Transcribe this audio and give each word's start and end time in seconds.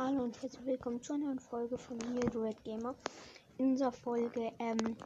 Hallo 0.00 0.22
und 0.22 0.40
herzlich 0.40 0.64
willkommen 0.64 1.02
zu 1.02 1.14
einer 1.14 1.24
neuen 1.24 1.40
Folge 1.40 1.76
von 1.76 1.98
mir, 1.98 2.32
Red 2.32 2.62
Gamer. 2.62 2.94
In 3.56 3.72
dieser 3.72 3.90
Folge 3.90 4.52
ähm, 4.60 4.96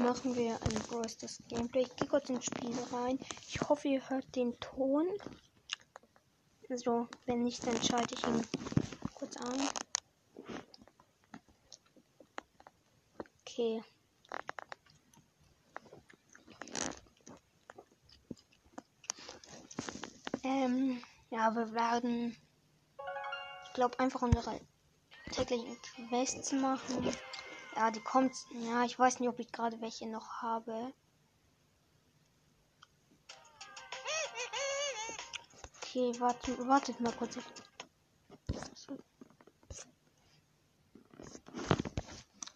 machen 0.00 0.36
wir 0.36 0.52
ein 0.62 0.78
größtes 0.88 1.42
Gameplay. 1.48 1.82
Ich 1.82 1.96
gehe 1.96 2.06
kurz 2.06 2.30
ins 2.30 2.44
Spiel 2.44 2.72
rein. 2.92 3.18
Ich 3.48 3.60
hoffe, 3.68 3.88
ihr 3.88 4.08
hört 4.08 4.36
den 4.36 4.54
Ton. 4.60 5.08
Also, 6.70 7.08
wenn 7.26 7.42
nicht, 7.42 7.66
dann 7.66 7.82
schalte 7.82 8.14
ich 8.14 8.24
ihn 8.28 8.46
kurz 9.16 9.36
an. 9.38 9.60
Okay. 13.40 13.82
Ähm, 20.44 21.02
ja, 21.30 21.52
wir 21.56 21.72
werden 21.74 22.36
glaube 23.78 24.00
einfach 24.00 24.22
unsere 24.22 24.60
täglichen 25.30 25.76
Quests 26.08 26.50
machen. 26.50 27.16
Ja, 27.76 27.92
die 27.92 28.00
kommt. 28.00 28.34
Ja, 28.50 28.82
ich 28.82 28.98
weiß 28.98 29.20
nicht, 29.20 29.28
ob 29.28 29.38
ich 29.38 29.52
gerade 29.52 29.80
welche 29.80 30.08
noch 30.08 30.42
habe. 30.42 30.92
Okay, 35.76 36.12
warte, 36.18 36.58
wartet 36.66 36.98
mal 36.98 37.12
kurz. 37.12 37.38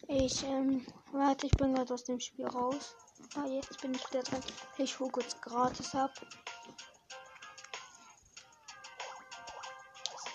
Ich, 0.09 0.43
ähm, 0.43 0.85
warte, 1.13 1.47
ich 1.47 1.53
bin 1.53 1.73
gerade 1.73 1.93
aus 1.93 2.03
dem 2.03 2.19
Spiel 2.19 2.47
raus. 2.47 2.97
Ah, 3.35 3.45
jetzt 3.45 3.81
bin 3.81 3.93
ich 3.93 4.05
wieder 4.09 4.23
dran. 4.23 4.41
Ich 4.77 4.99
hole 4.99 5.09
kurz 5.09 5.39
gratis 5.39 5.95
ab. 5.95 6.11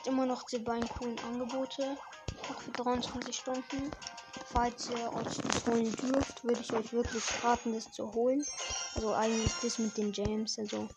Immer 0.08 0.26
noch 0.26 0.42
die 0.44 0.58
beiden 0.58 0.88
coolen 0.88 1.18
Angebote. 1.20 1.96
Noch 2.48 2.60
für 2.60 2.70
23 2.72 3.36
Stunden. 3.36 3.92
Falls 4.46 4.88
ihr 4.90 5.12
euch 5.12 5.36
das 5.36 5.66
holen 5.66 5.94
dürft, 5.96 6.44
würde 6.44 6.60
ich 6.60 6.72
euch 6.72 6.92
wirklich 6.92 7.24
raten, 7.44 7.74
das 7.74 7.90
zu 7.92 8.12
holen. 8.12 8.44
Also 8.94 9.12
eigentlich 9.12 9.52
das 9.62 9.78
mit 9.78 9.96
den 9.96 10.12
James. 10.12 10.58
Also, 10.58 10.88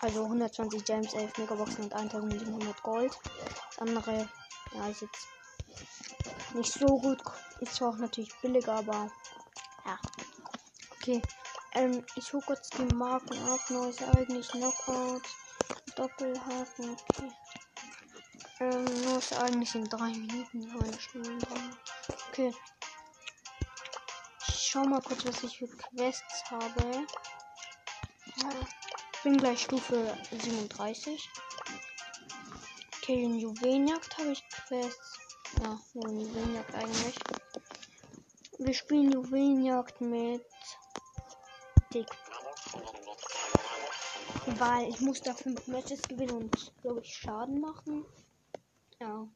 also 0.00 0.24
120 0.24 0.82
James, 0.86 1.14
11 1.14 1.38
Megaboxen 1.38 1.84
und 1.84 1.92
1700 1.92 2.82
Gold. 2.82 3.16
Das 3.70 3.78
andere, 3.78 4.28
ja, 4.74 4.88
ist 4.88 5.02
jetzt 5.02 5.28
nicht 6.54 6.72
so 6.72 6.98
gut. 6.98 7.22
Ist 7.60 7.74
zwar 7.74 7.90
auch 7.90 7.98
natürlich 7.98 8.34
billiger, 8.40 8.74
aber 8.74 9.10
ja. 9.86 9.98
Okay. 10.96 11.22
Ähm, 11.74 12.04
ich 12.16 12.32
hole 12.32 12.42
kurz 12.46 12.68
die 12.70 12.94
Marken 12.94 13.38
ab. 13.48 13.60
Neues 13.70 14.00
Ereignis, 14.00 14.48
Knockout, 14.48 15.22
Doppelhaken. 15.96 16.96
Okay. 17.10 17.32
Ähm, 18.62 18.84
muss 19.12 19.32
eigentlich 19.32 19.74
in 19.74 19.88
drei 19.88 20.10
Minuten 20.10 20.70
eine 20.70 21.00
Stunde. 21.00 21.46
Okay. 22.28 22.54
Ich 24.46 24.68
schau 24.70 24.84
mal 24.84 25.02
kurz, 25.02 25.26
was 25.26 25.42
ich 25.42 25.58
für 25.58 25.66
Quests 25.66 26.44
habe. 26.48 27.06
Ja, 28.36 28.50
ich 29.14 29.22
bin 29.24 29.36
gleich 29.36 29.62
Stufe 29.62 30.16
37. 30.30 31.28
Okay, 32.98 33.24
in 33.24 33.34
Juwelenjagd 33.34 34.16
habe 34.18 34.30
ich 34.30 34.48
Quests. 34.48 35.18
Ja, 35.60 35.80
nur 35.94 36.08
in 36.10 36.20
Juwelenjagd 36.20 36.74
eigentlich. 36.76 37.16
Wir 38.58 38.74
spielen 38.74 39.10
Juwelenjagd 39.10 40.00
mit 40.00 40.46
Dick. 41.92 42.06
Weil 44.46 44.88
ich 44.88 45.00
muss 45.00 45.20
da 45.20 45.34
fünf 45.34 45.66
Matches 45.66 46.02
gewinnen 46.02 46.30
und 46.30 46.72
glaube 46.80 47.00
ich 47.00 47.12
Schaden 47.12 47.60
machen. 47.60 48.06
Ja. 49.02 49.26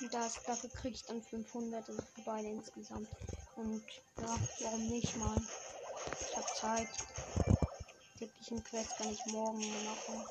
Und 0.00 0.12
das, 0.12 0.42
dafür 0.42 0.68
kriege 0.68 0.96
ich 0.96 1.04
dann 1.04 1.22
500, 1.22 1.88
also 1.88 2.02
beide 2.26 2.48
insgesamt. 2.48 3.08
Und 3.56 3.82
ja, 4.18 4.38
warum 4.60 4.86
nicht 4.88 5.16
mal? 5.16 5.40
Ich 6.20 6.36
habe 6.36 6.46
Zeit. 6.54 6.88
Täglichen 8.18 8.62
Quest 8.64 8.98
kann 8.98 9.10
ich 9.10 9.24
morgen 9.32 9.60
machen. 9.60 10.26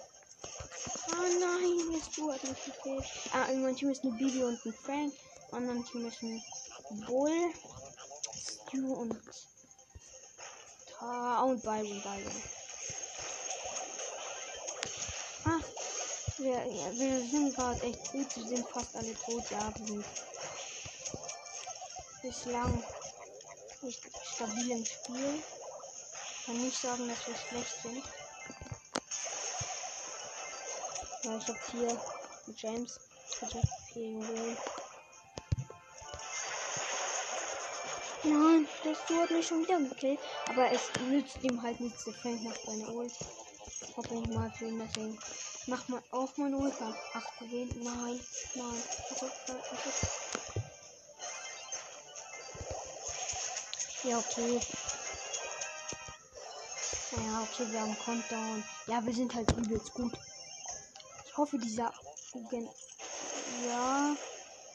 Ah 1.12 1.28
nein, 1.40 2.00
das 2.00 2.12
du 2.16 2.32
hat 2.32 2.44
nicht 2.44 2.66
gefehlt. 2.66 3.06
Ah, 3.34 3.46
in 3.46 3.64
meinem 3.64 3.76
Team 3.76 3.90
ist 3.90 4.04
eine 4.04 4.14
Bibi 4.14 4.44
und 4.44 4.64
ein 4.64 4.74
Frank. 4.74 5.14
Im 5.50 5.58
anderen 5.58 5.84
Team 5.86 6.06
ist 6.06 6.22
ein 6.22 6.44
Bull, 7.08 7.52
Stu 8.36 8.94
und 8.94 9.20
Ta 11.00 11.42
und 11.42 11.64
Byron, 11.64 12.04
Byron. 12.04 12.59
Wir, 16.40 16.54
ja, 16.54 16.90
wir 16.94 17.20
sind 17.20 17.54
gerade 17.54 17.82
echt 17.82 18.14
gut. 18.14 18.36
Wir 18.38 18.48
sind 18.48 18.70
fast 18.70 18.96
alle 18.96 19.14
tot. 19.14 19.44
Ja, 19.52 19.74
wir 19.76 19.86
sind 19.86 20.06
bislang 22.22 22.82
nicht 23.82 24.02
stabil 24.24 24.72
im 24.72 24.86
Spiel. 24.86 25.44
Kann 26.46 26.62
nicht 26.62 26.82
sagen, 26.82 27.10
dass 27.10 27.28
wir 27.28 27.36
schlecht 27.36 27.82
sind. 27.84 28.04
Ja, 31.24 31.38
ich 31.38 31.48
habe 31.50 31.60
hier 31.72 32.02
James 32.56 33.00
bitte 33.42 33.62
vier 33.92 34.58
Nein, 38.24 38.68
das 38.86 38.98
du 39.08 39.22
hat 39.22 39.32
mich 39.32 39.46
schon 39.46 39.64
wieder 39.64 39.80
gekillt. 39.80 40.20
Aber 40.48 40.72
es 40.72 40.90
nützt 41.02 41.44
ihm 41.44 41.62
halt 41.62 41.82
nichts. 41.82 42.06
Der 42.06 42.14
Frank 42.14 42.42
macht 42.44 42.62
seine 42.66 42.88
Ult. 42.92 43.14
Hoffe 43.98 44.16
ich 44.16 44.28
mal 44.30 44.50
für 44.58 44.66
ihn, 44.66 44.80
deswegen 44.80 45.20
Mach 45.70 45.88
mal 45.88 46.02
auch 46.10 46.36
mal 46.38 46.52
Ultra. 46.52 46.92
Ach, 47.14 47.26
wen? 47.42 47.70
Nein, 47.84 48.20
nein. 48.56 48.84
Also, 49.12 49.28
also. 49.52 49.92
Ja, 54.04 54.18
okay. 54.18 54.60
Ja, 57.12 57.44
okay, 57.44 57.72
wir 57.72 57.82
haben 57.82 57.96
Countdown. 58.00 58.64
Ja, 58.88 59.06
wir 59.06 59.14
sind 59.14 59.36
halt 59.36 59.52
übelst 59.58 59.94
gut. 59.94 60.14
Ich 61.26 61.38
hoffe, 61.38 61.60
dieser. 61.60 61.94
Ja. 63.68 64.16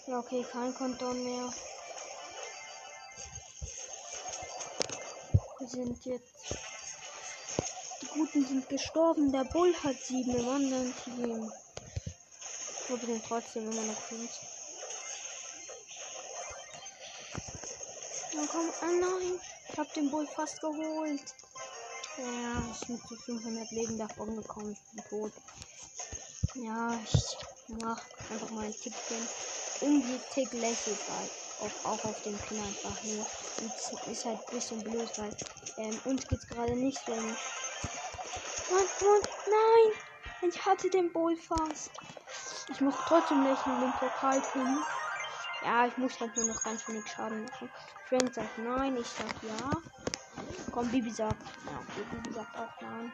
Ja, 0.07 0.19
okay, 0.21 0.47
kein 0.53 0.73
Countdown 0.75 1.25
mehr. 1.25 1.53
Wir 5.59 5.69
sind 5.69 6.05
jetzt 6.05 6.64
Guten 8.15 8.47
sind 8.47 8.69
gestorben. 8.69 9.33
Der 9.33 9.43
Bull 9.43 9.75
hat 9.83 9.97
sieben 10.01 10.37
im 10.37 10.49
anderen 10.49 10.95
Team. 11.03 11.51
Aber 12.89 13.01
wir 13.01 13.09
sind 13.09 13.25
trotzdem 13.27 13.69
immer 13.69 13.83
noch 13.83 14.01
fünf. 14.03 14.31
Na 18.35 18.43
komm, 18.53 18.71
oh 18.83 19.01
nein. 19.01 19.41
Ich 19.69 19.77
hab 19.77 19.93
den 19.95 20.13
Bull 20.13 20.29
fast 20.29 20.61
geholt. 20.61 21.35
Ja, 22.19 22.63
ich 22.73 22.87
bin 22.87 23.01
zu 23.09 23.17
500 23.17 23.71
Leben 23.73 23.99
davon 23.99 24.37
gekommen. 24.37 24.77
Ich 24.77 24.91
bin 24.93 25.05
tot. 25.11 25.33
Ja, 26.55 26.97
ich 27.13 27.37
mach 27.83 28.01
einfach 28.31 28.51
mal 28.51 28.67
ein 28.67 28.75
Tippchen. 28.75 29.29
Irgendwie 29.81 30.21
Tick 30.33 30.53
lächelt 30.53 31.01
halt. 31.09 31.31
Auch, 31.59 31.91
auch 31.91 32.05
auf 32.05 32.23
dem 32.23 32.39
Pin 32.39 32.61
einfach 32.61 33.03
nur. 33.03 33.27
Und 33.61 34.13
ist 34.13 34.25
halt 34.25 34.39
ein 34.39 34.55
bisschen 34.55 34.85
blöd, 34.85 35.11
weil 35.17 35.37
ähm, 35.79 36.01
uns 36.05 36.29
geht's 36.29 36.47
gerade 36.47 36.77
nicht 36.77 37.01
so 37.05 37.13
Mann, 38.71 38.85
Mann, 39.01 39.23
nein! 39.47 40.49
Ich 40.49 40.65
hatte 40.65 40.91
den 40.91 41.13
Bull 41.13 41.37
fast. 41.37 41.91
Ich 42.71 42.81
muss 42.81 42.95
trotzdem 43.07 43.43
lächeln, 43.43 43.81
den 43.81 43.93
Pokal 43.93 44.41
finden. 44.43 44.79
Ja, 45.65 45.87
ich 45.87 45.97
muss 45.97 46.21
halt 46.21 46.37
nur 46.37 46.47
noch 46.47 46.63
ganz 46.63 46.87
wenig 46.89 47.07
Schaden 47.07 47.45
machen. 47.45 47.71
Frank 48.09 48.35
sagt 48.35 48.59
nein, 48.59 48.97
ich 48.97 49.07
sag 49.07 49.27
ja. 49.43 49.71
Komm, 50.73 50.91
Bibi 50.91 51.11
sagt. 51.11 51.43
Ja, 51.65 52.05
Bibi 52.21 52.35
sagt 52.35 52.57
auch 52.57 52.81
nein. 52.81 53.13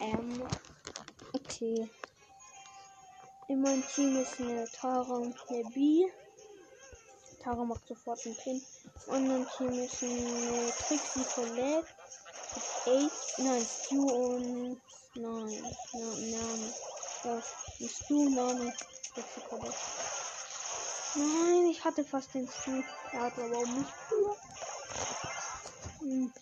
Ähm. 0.00 0.42
Okay. 1.32 1.90
In 3.48 3.62
meinem 3.62 3.86
Team 3.86 4.16
ist 4.16 4.40
eine 4.40 4.68
Tara 4.70 5.14
und 5.14 5.34
eine 5.48 5.64
B. 5.70 6.04
Tara 7.42 7.64
macht 7.64 7.86
sofort 7.86 8.24
einen 8.26 8.36
Pin. 8.36 8.62
Und 9.06 9.28
mein 9.28 9.46
Team 9.56 9.72
ist 9.82 10.02
eine 10.02 10.72
Trixie 10.86 11.24
Colette. 11.34 11.86
8, 12.84 13.10
nein, 13.38 13.64
Stu 13.64 14.10
und 14.10 14.82
nein, 15.14 15.76
nein, 15.92 16.30
nein, 16.30 16.74
ja, 17.24 17.42
Stu, 17.88 18.28
nein, 18.28 18.72
Nein, 21.14 21.66
ich 21.70 21.84
hatte 21.84 22.04
fast 22.04 22.34
den 22.34 22.48
Stu. 22.48 22.82
Er 23.12 23.20
hat 23.20 23.38
aber 23.38 23.58
auch 23.58 23.66
nicht. 23.66 23.92
Hm. 26.00 26.32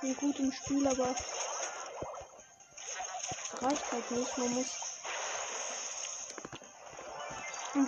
Bin 0.00 0.16
gut 0.16 0.38
im 0.40 0.52
Spiel, 0.52 0.86
aber 0.88 1.14
reicht 3.62 3.92
halt 3.92 4.10
nicht. 4.10 4.38
Man 4.38 4.54
muss 4.54 4.66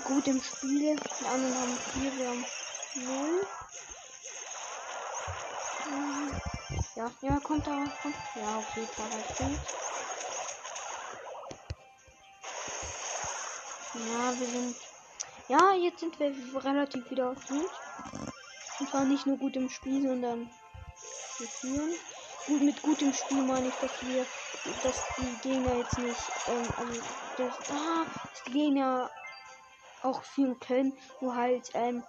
gut 0.04 0.26
im 0.28 0.42
Spiel. 0.42 0.96
Die 1.20 1.26
anderen 1.26 1.54
haben 1.54 1.78
4, 1.94 2.16
wir 2.16 2.28
haben 2.28 2.46
0. 2.94 3.46
Ja, 7.02 7.10
ja, 7.22 7.40
kommt 7.40 7.66
da, 7.66 7.84
kommt. 8.00 8.14
Ja, 8.37 8.58
okay, 8.58 8.87
Tara 8.96 9.08
ist 9.08 9.37
gut. 9.37 9.58
Ja, 13.94 14.38
wir 14.38 14.46
sind. 14.46 14.76
Ja, 15.49 15.72
jetzt 15.72 15.99
sind 15.99 16.20
wir 16.20 16.64
relativ 16.64 17.10
wieder 17.10 17.34
gut. 17.49 17.70
Und 18.78 18.88
zwar 18.88 19.04
nicht 19.04 19.26
nur 19.26 19.37
gut 19.37 19.56
im 19.56 19.69
Spiel, 19.69 20.06
sondern 20.06 20.49
wir 21.38 21.49
führen. 21.49 21.93
Gut, 22.46 22.62
mit 22.62 22.81
gutem 22.82 23.12
Spiel 23.12 23.43
meine 23.43 23.66
ich, 23.66 23.75
dass 23.75 24.00
wir, 24.02 24.25
dass 24.84 25.02
die 25.19 25.48
Gegner 25.48 25.75
jetzt 25.78 25.98
nicht, 25.98 26.32
ähm, 26.46 26.69
also, 26.76 27.00
dass, 27.37 27.70
ah, 27.70 28.05
dass 28.05 28.44
die 28.44 28.52
Gegner 28.52 29.10
auch 30.02 30.22
führen 30.22 30.60
können, 30.60 30.96
nur 31.20 31.34
halt, 31.34 31.69
ähm, 31.75 32.05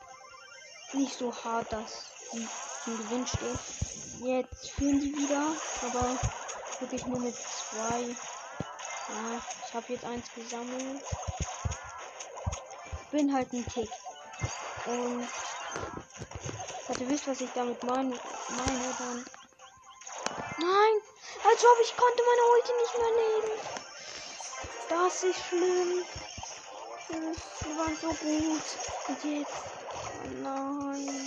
nicht 0.94 1.18
so 1.18 1.34
hart, 1.36 1.72
dass 1.72 2.12
sie 2.32 2.48
zum 2.84 2.98
Gewinn 3.00 3.26
stehen. 3.26 4.03
Jetzt 4.20 4.70
führen 4.72 5.02
sie 5.02 5.16
wieder, 5.16 5.52
aber 5.82 6.18
wirklich 6.80 7.06
nur 7.06 7.20
mit 7.20 7.36
zwei. 7.36 8.02
Ja, 9.10 9.42
ich 9.68 9.74
habe 9.74 9.94
jetzt 9.94 10.06
eins 10.06 10.26
gesammelt. 10.34 11.04
Bin 13.12 13.34
halt 13.34 13.52
ein 13.54 13.66
Tick. 13.68 13.90
Und 14.86 15.28
Falls 16.86 17.00
ihr 17.00 17.10
wisst, 17.10 17.28
was 17.28 17.40
ich 17.40 17.50
damit 17.56 17.82
meine, 17.84 18.10
meine 18.10 18.96
dann. 19.00 19.26
Nein! 20.60 21.02
Als 21.46 21.64
ob 21.64 21.78
ich 21.82 21.96
konnte 21.96 22.24
meine 22.24 22.44
Ulti 22.52 22.72
nicht 22.82 22.98
mehr 22.98 23.14
legen. 23.24 23.54
Das 24.90 25.24
ist 25.24 25.40
schlimm. 25.48 26.06
Wir 27.08 27.78
waren 27.78 27.98
so 28.02 28.08
gut. 28.10 28.64
Und 29.08 29.24
jetzt. 29.24 29.64
Nein. 30.42 31.23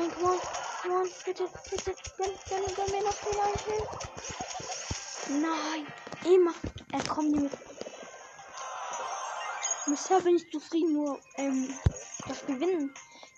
Nein, 0.00 0.12
komm 0.18 0.30
on. 0.30 0.40
Komm 0.82 0.92
on. 0.92 1.10
Bitte, 1.26 1.44
bitte. 1.70 1.94
Gönn, 2.16 2.32
gönn, 2.48 2.74
gönn 2.74 2.90
mir 2.90 3.02
noch 3.04 3.12
vielleicht. 3.12 3.66
Nein. 5.28 5.86
Immer. 6.24 6.54
Er 6.92 7.04
kommt 7.04 7.32
nicht 7.32 7.42
mit 7.42 7.52
Bisher 9.86 10.20
bin 10.20 10.36
ich 10.36 10.50
zufrieden, 10.50 10.92
nur 10.94 11.20
ähm, 11.36 11.74
das 12.28 12.46
Gewinnen 12.46 12.94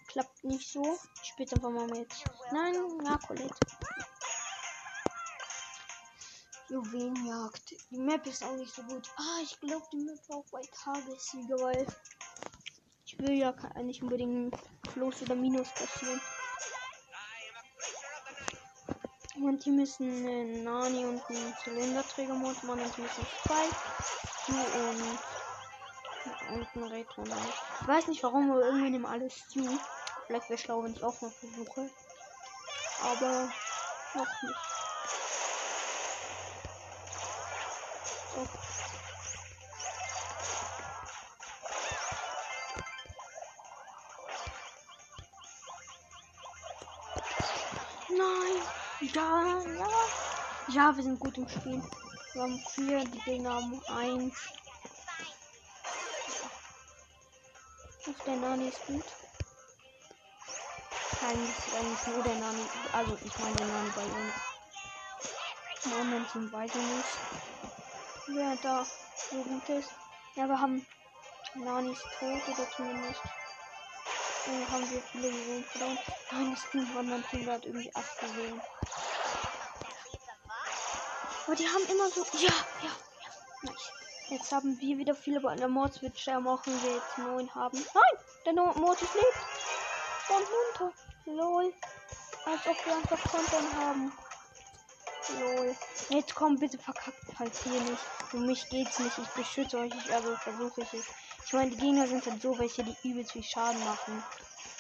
klappt 0.07 0.45
nicht 0.45 0.71
so. 0.71 0.99
Ich 1.23 1.31
spiele 1.31 1.51
einfach 1.53 1.71
mal 1.71 1.87
mit. 1.87 2.13
Nein, 2.53 2.75
ja, 3.05 3.19
Colette. 3.19 3.55
Juwelenjagd. 6.69 7.75
Die 7.91 7.99
Map 7.99 8.27
ist 8.27 8.45
auch 8.45 8.57
nicht 8.57 8.73
so 8.75 8.83
gut. 8.83 9.11
Ah, 9.17 9.41
ich 9.43 9.59
glaube, 9.61 9.87
die 9.93 9.99
Map 9.99 10.19
war 10.29 10.39
auch 10.39 10.51
bei 10.53 10.63
Tagessieger, 10.85 11.57
weil 11.57 11.87
ich 13.05 13.19
will 13.19 13.33
ja 13.33 13.53
nicht 13.83 14.03
unbedingt 14.03 14.55
Plus 14.83 15.23
oder 15.23 15.35
Minus 15.35 15.69
passieren. 15.71 16.21
Mein 19.43 19.59
Team 19.59 19.81
ist 19.81 19.99
ein 19.99 20.63
Nani 20.63 21.05
und 21.05 21.21
ein 21.29 21.55
Zylinderträger-Mod. 21.65 22.63
Mein 22.63 22.93
Team 22.93 23.05
ist 23.05 23.19
ein 23.19 23.27
Spike. 23.27 23.77
Und 24.49 25.19
und 26.55 26.77
ein 26.77 26.83
Retro 26.85 27.23
Nein. 27.25 27.39
Ich 27.81 27.89
weiß 27.89 28.07
nicht 28.09 28.23
warum, 28.23 28.51
aber 28.51 28.65
irgendwie 28.65 28.91
nehmen 28.91 29.07
alles 29.07 29.35
Stu. 29.35 29.67
Vielleicht 30.27 30.49
wäre 30.49 30.59
schlau, 30.59 30.85
wenn 30.85 30.93
ich 30.93 31.03
auch 31.03 31.21
noch 31.21 31.33
versuche. 31.33 31.91
Aber 33.03 33.53
noch 34.15 34.43
nicht. 34.43 34.57
Ja, 49.15 49.63
ja. 49.79 49.89
Ja, 50.69 50.97
wir 50.97 51.03
sind 51.03 51.21
gut 51.21 51.37
im 51.37 51.47
Spiel. 51.47 51.83
Wir 52.33 52.43
haben 52.43 52.59
vier, 52.71 53.05
die 53.05 53.19
Gegner 53.21 53.55
haben 53.55 53.83
eins. 53.89 54.35
Auf 58.09 58.25
der 58.25 58.37
Nani 58.37 58.69
ist 58.69 58.87
gut. 58.87 59.05
Eigentlich 61.21 61.59
ist 61.59 61.75
eigentlich 61.75 62.07
nur 62.07 62.23
der 62.23 62.35
Nani. 62.37 62.63
Also 62.93 63.19
ich 63.23 63.39
meine 63.39 63.57
der 63.57 63.67
Nani 63.67 63.91
bei 63.95 64.03
uns. 64.03 64.33
Anderen 66.01 66.27
Team 66.29 66.53
weiß 66.53 66.71
ich 66.75 66.83
nicht. 66.83 67.19
Wer 68.29 68.57
da 68.63 68.87
so 69.31 69.37
gut 69.43 69.69
ist. 69.69 69.91
Ja, 70.37 70.49
wir 70.49 70.59
haben 70.59 70.87
Nani 71.55 71.93
ist 71.93 72.07
tot 72.19 72.49
oder 72.49 72.71
zumindest. 72.71 73.21
Dann 74.47 74.71
haben 74.71 74.91
wir 74.91 75.03
viele 75.03 75.31
Millionen 75.31 75.65
verloren. 75.65 75.99
Nein, 76.31 76.51
das 76.55 76.71
Team 76.71 76.87
von 76.87 77.09
meinem 77.09 77.25
Team 77.29 77.47
hat 77.51 77.67
irgendwie 77.67 77.95
abgesehen. 77.95 78.63
Aber 81.53 81.61
die 81.61 81.69
haben 81.69 81.85
immer 81.85 82.09
so. 82.09 82.23
Ja, 82.39 82.49
ja, 82.49 82.89
ja. 82.89 83.71
Nice. 83.71 83.93
Jetzt 84.31 84.53
haben 84.53 84.81
wir 84.81 84.97
wieder 84.97 85.15
viele 85.15 85.39
bei 85.39 85.55
der 85.55 85.69
Mordswitch. 85.69 86.25
Da 86.25 86.41
machen 86.41 86.73
wir 86.83 86.95
jetzt 86.95 87.19
neun 87.19 87.55
haben. 87.55 87.77
Nein! 87.77 88.25
Der 88.47 88.55
Mortis 88.55 89.09
lebt! 89.13 89.37
Und 90.31 90.47
runter. 90.89 90.97
Lol. 91.27 91.75
Als 92.47 92.67
ob 92.67 92.87
wir 92.87 92.97
einfach 92.97 93.23
Kontern 93.31 93.77
haben. 93.77 94.13
Lol. 95.41 95.77
Jetzt 96.09 96.35
komm 96.35 96.59
bitte 96.59 96.79
verkackt 96.79 97.39
halt 97.39 97.53
hier 97.65 97.81
nicht. 97.83 98.03
Für 98.31 98.39
mich 98.39 98.67
geht's 98.71 98.99
nicht. 98.99 99.19
Ich 99.19 99.29
beschütze 99.29 99.77
euch. 99.77 99.93
Ich, 99.95 100.11
also 100.11 100.35
versuche 100.37 100.81
ich 100.81 100.95
es. 100.95 101.05
Ich 101.45 101.53
meine, 101.53 101.71
die 101.71 101.77
Gegner 101.77 102.07
sind 102.07 102.25
halt 102.25 102.41
so 102.41 102.59
welche, 102.59 102.83
die 102.83 102.97
übelst 103.07 103.33
viel 103.33 103.45
Schaden 103.45 103.85
machen. 103.85 104.25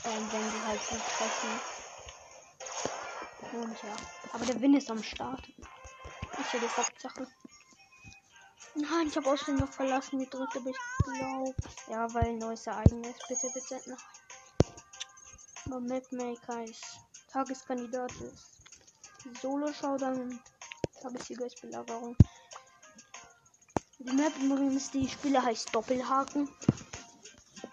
Ähm, 0.06 0.28
wenn 0.32 0.50
sie 0.50 0.66
halt 0.66 0.80
nicht 0.90 1.04
treffen. 1.18 1.60
Und 3.60 3.82
ja. 3.82 3.94
Aber 4.32 4.46
der 4.46 4.58
Wind 4.58 4.78
ist 4.78 4.90
am 4.90 5.02
Start. 5.02 5.42
Ist 6.42 6.52
ja 6.54 6.58
die 6.58 6.76
Hauptsache. 6.76 7.28
Nein, 8.74 9.06
ich 9.06 9.16
habe 9.16 9.30
aus 9.30 9.46
noch 9.46 9.72
verlassen 9.72 10.18
gedrückt, 10.18 10.56
aber 10.56 10.70
ich 10.70 10.76
glaube. 11.04 11.54
Ja, 11.88 12.12
weil 12.14 12.36
neues 12.36 12.66
Ereignis. 12.66 13.14
Bitte, 13.28 13.48
bitte. 13.54 13.80
Nein. 13.86 13.98
Mapmaker 15.86 16.64
ist 16.64 16.98
Tageskandidat 17.30 18.10
ist. 18.22 18.48
Solo-Showdown. 19.40 20.40
Tagessieger 21.00 21.46
ist 21.46 21.60
Belagerung. 21.60 22.16
Die 24.00 24.12
Map 24.12 24.32
übrigens, 24.42 24.90
die 24.90 25.08
Spiele 25.08 25.40
heißt 25.40 25.72
Doppelhaken. 25.72 26.48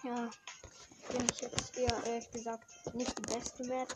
Ja, 0.04 0.30
finde 1.08 1.34
ich 1.34 1.40
jetzt 1.40 1.76
eher 1.76 2.04
ehrlich 2.06 2.30
gesagt 2.30 2.94
nicht 2.94 3.18
die 3.18 3.22
beste 3.22 3.64
Map. 3.64 3.92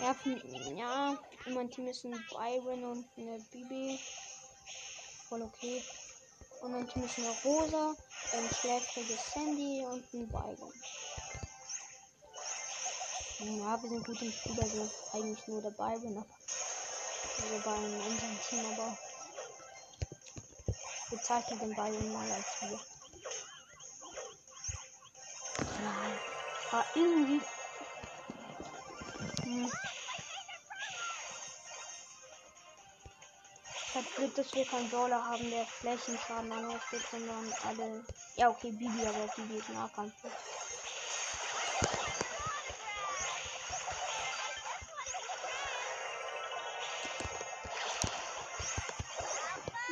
Ja, 0.00 0.16
ja, 0.74 1.18
mein 1.46 1.70
Team 1.70 1.86
ist 1.88 2.04
ein 2.04 2.24
Byron 2.30 2.84
und 2.84 3.06
eine 3.18 3.38
Bibi. 3.52 4.00
Voll 5.28 5.42
okay. 5.42 5.84
Und 6.62 6.72
mein 6.72 6.88
Team 6.88 7.04
ist 7.04 7.18
eine 7.18 7.34
Rosa, 7.44 7.94
ein 8.32 8.48
schläfriges 8.60 9.32
Sandy 9.34 9.84
und 9.84 10.02
ein 10.14 10.26
Byron. 10.28 10.72
Ja, 13.40 13.82
wir 13.82 13.88
sind 13.90 14.06
gut 14.06 14.22
im 14.22 14.32
Spiel, 14.32 14.60
also 14.60 14.90
eigentlich 15.12 15.46
nur 15.48 15.60
der 15.60 15.70
Byron, 15.70 16.16
aber 16.16 16.26
also 17.42 17.60
bei 17.64 17.74
unserem 17.76 18.40
Team, 18.48 18.66
aber 18.72 18.96
wir 21.10 21.22
zeichnen 21.22 21.58
den 21.58 21.74
Byron 21.74 22.12
mal 22.12 22.30
als 22.32 22.46
wir. 22.62 22.80
Ja, 26.72 26.84
irgendwie. 26.94 27.40
Hm. 29.50 29.68
halt 33.94 34.14
blöd, 34.14 34.38
dass 34.38 34.54
wir 34.54 34.64
keinen 34.64 34.88
Brawler 34.90 35.24
haben, 35.24 35.50
der 35.50 35.66
Flächenschaden 35.66 36.52
anrichtet, 36.52 37.02
sondern 37.10 37.52
alle. 37.66 38.04
Ja, 38.36 38.48
okay, 38.48 38.70
Bibi, 38.70 39.04
aber 39.04 39.26
Bibi 39.34 39.56
ist 39.56 39.68
Nahkampf. 39.70 40.14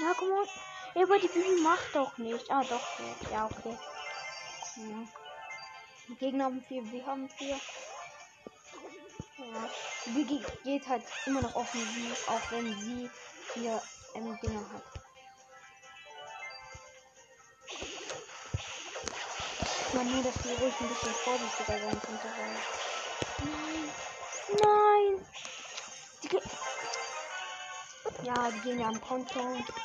Ja, 0.00 0.14
komm 0.16 0.30
on. 0.30 0.48
Ja, 0.94 1.02
aber 1.02 1.18
die 1.18 1.26
Bibi 1.26 1.60
macht 1.62 1.94
doch 1.94 2.16
nicht. 2.18 2.48
Ah, 2.48 2.62
doch. 2.62 3.30
Ja, 3.32 3.46
okay. 3.46 3.76
Ja. 4.76 5.08
Die 6.06 6.14
Gegner 6.14 6.44
haben 6.44 6.64
vier, 6.68 6.84
wir 6.92 7.04
haben 7.04 7.28
vier. 7.30 7.58
Ja. 9.52 9.70
Die 10.04 10.24
geht 10.62 10.88
halt 10.88 11.02
immer 11.26 11.40
noch 11.40 11.54
offensiv, 11.54 12.28
auch 12.28 12.50
wenn 12.50 12.74
sie 12.84 13.10
vier 13.52 13.82
ähm, 14.14 14.38
Dinger 14.42 14.60
hat. 14.72 14.82
Ich 19.88 19.94
meine 19.94 20.10
nur, 20.10 20.22
dass 20.22 20.34
die 20.42 20.48
ruhig 20.48 20.74
ein 20.80 20.88
bisschen 20.88 21.14
vorsichtiger 21.14 21.78
sein 21.78 22.00
könnte. 22.02 22.28
Nein! 23.40 23.90
Nein! 24.60 25.26
Die 26.24 26.40
ja, 28.26 28.50
die 28.50 28.60
gehen 28.60 28.80
ja 28.80 28.88
am 28.88 29.00
Konto. 29.00 29.40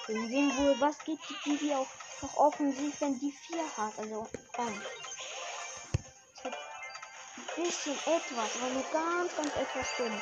Wir 0.08 0.28
sehen 0.28 0.58
wohl, 0.58 0.76
was 0.80 0.98
geht 1.06 1.20
die, 1.46 1.58
die 1.58 1.74
auch 1.74 1.88
noch 2.22 2.36
offensiv, 2.36 3.00
wenn 3.00 3.18
die 3.20 3.32
vier 3.32 3.64
hat. 3.78 3.98
Also, 3.98 4.28
ähm. 4.58 4.82
Bisschen 7.56 7.96
etwas, 8.06 8.50
aber 8.56 8.74
nur 8.74 8.84
ganz, 8.92 9.36
ganz 9.36 9.56
etwas 9.56 9.88
dumm. 9.98 10.22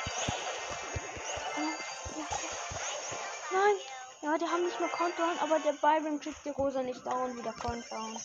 Nein, 3.52 3.76
ja, 4.22 4.38
die 4.38 4.46
haben 4.46 4.66
nicht 4.66 4.80
mehr 4.80 4.90
Countdown, 4.90 5.40
aber 5.40 5.60
der 5.60 5.74
Byron 5.74 6.20
kriegt 6.20 6.46
die 6.46 6.50
Rosa 6.50 6.82
nicht 6.84 7.06
dauernd 7.06 7.38
wieder 7.38 7.54
Countdown. 7.54 8.18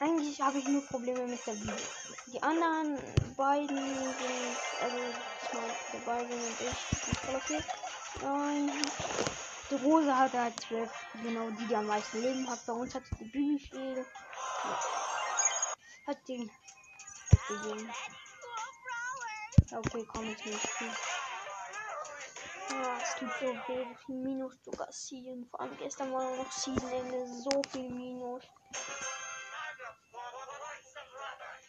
Eigentlich 0.00 0.40
habe 0.40 0.58
ich 0.58 0.66
nur 0.66 0.84
Probleme 0.86 1.26
mit 1.26 1.46
der 1.46 1.52
Bibel. 1.52 1.76
Die 2.26 2.42
anderen 2.42 2.98
beiden 3.36 3.76
sind, 3.76 4.56
also 4.80 4.96
ich 4.96 5.52
meine, 5.52 5.72
der 5.92 5.98
Byron 5.98 6.40
und 6.40 6.60
ich, 6.60 7.04
sind 7.04 7.18
voll 7.18 7.36
okay. 7.36 7.64
Nein. 8.22 8.72
Die 9.72 9.82
Rose 9.86 10.14
hat 10.14 10.34
halt 10.34 10.60
zwölf, 10.60 10.92
genau 11.22 11.48
die, 11.48 11.66
die 11.66 11.74
am 11.74 11.86
meisten 11.86 12.20
Leben 12.20 12.46
hat. 12.46 12.58
Bei 12.66 12.74
uns 12.74 12.94
hat 12.94 13.04
die 13.18 13.24
Bügelschläge. 13.24 14.04
Ja. 14.64 14.80
Hat 16.08 16.28
den 16.28 16.50
gegeben. 17.48 17.90
Okay, 19.74 20.06
komm 20.12 20.28
ich 20.28 20.44
nicht. 20.44 20.68
Ja, 22.70 22.98
es 22.98 23.14
tut 23.14 23.30
so 23.40 23.54
viel 23.64 23.86
Minus 24.08 24.62
zu 24.62 24.70
kassieren. 24.72 25.48
Vor 25.48 25.62
allem 25.62 25.74
gestern 25.78 26.12
war 26.12 26.36
noch 26.36 26.52
Season-Ende, 26.52 27.26
so 27.26 27.62
viel 27.70 27.88
Minus. 27.88 28.44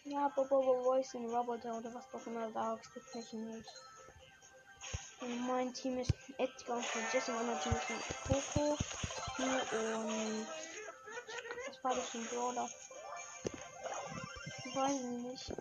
Ja, 0.03 0.27
Bobo 0.27 0.83
Voice 0.83 1.13
in 1.13 1.33
Roboter 1.33 1.77
oder 1.77 1.93
was 1.93 2.13
auch 2.13 2.27
immer 2.27 2.51
sagst, 2.51 2.93
du 2.93 3.00
sprechen 3.00 3.45
nicht. 3.45 3.92
Und 5.23 5.47
mein 5.47 5.73
Team 5.73 5.99
ist 5.99 6.11
Edgar 6.37 6.75
und 6.75 6.85
Jesse 7.13 7.31
und 7.31 7.47
mein 7.47 7.59
Team 7.61 7.71
ist 7.71 7.87
Coco. 8.27 8.77
Und 9.37 10.47
was 11.67 11.83
war 11.83 11.95
das 11.95 12.09
für 12.09 12.17
ein 12.17 12.27
Brawler? 12.27 12.69
Ich 14.65 14.75
weiß 14.75 15.01
nicht. 15.01 15.53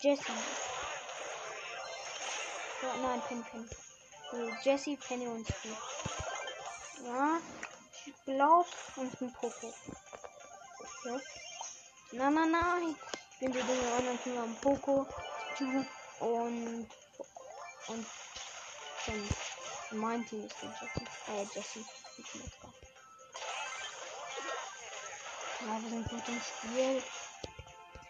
Jesse. 0.00 0.32
Ja, 2.82 2.96
nein, 3.02 3.22
Penny 3.28 3.42
Penny. 3.42 3.68
Also 4.32 4.52
Jesse, 4.62 4.96
Penny 4.96 5.26
und 5.26 5.46
Steve. 5.46 5.76
Ja, 7.04 7.38
ich 8.06 8.14
und 8.96 9.20
ein 9.20 9.32
Poco. 9.34 9.74
Okay. 11.04 11.20
Nein, 12.12 12.34
nein, 12.34 12.50
nein. 12.50 12.96
Ich 13.32 13.38
bin 13.38 13.52
der 13.52 13.64
Dinge 13.64 13.92
anderen 13.92 14.22
Team 14.22 14.38
am 14.38 14.56
Poco, 14.56 15.06
Stu 15.54 15.84
und 16.20 16.88
und 19.08 19.14
Penny. 19.14 19.28
Mein 19.92 20.26
Team 20.26 20.44
ist 20.44 20.56
der 20.62 20.70
Jesse. 20.70 21.00
Äh, 21.28 21.42
Jesse. 21.54 21.78
Bin 22.32 22.42
jetzt 22.42 22.58
Ja, 25.60 25.82
wir 25.82 25.90
sind 25.90 26.08
gut 26.08 26.28
im 26.28 26.40
Spiel. 26.40 27.02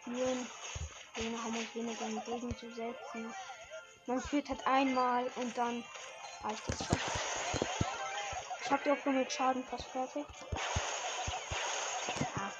Spielen. 0.00 0.50
Wir 1.14 1.42
haben 1.42 1.56
uns 1.56 1.74
weniger 1.74 2.04
entgegenzusetzen. 2.04 3.34
Man 4.06 4.20
führt 4.20 4.48
halt 4.48 4.66
einmal 4.66 5.26
und 5.36 5.56
dann 5.56 5.84
reicht 6.42 6.68
es 6.68 6.86
schon. 6.86 7.00
Ich 8.62 8.70
habe 8.70 8.82
die 8.84 8.90
auch 8.90 9.04
mit 9.06 9.32
Schaden 9.32 9.64
fast 9.64 9.86
fertig. 9.86 10.26
Ja. 12.36 12.52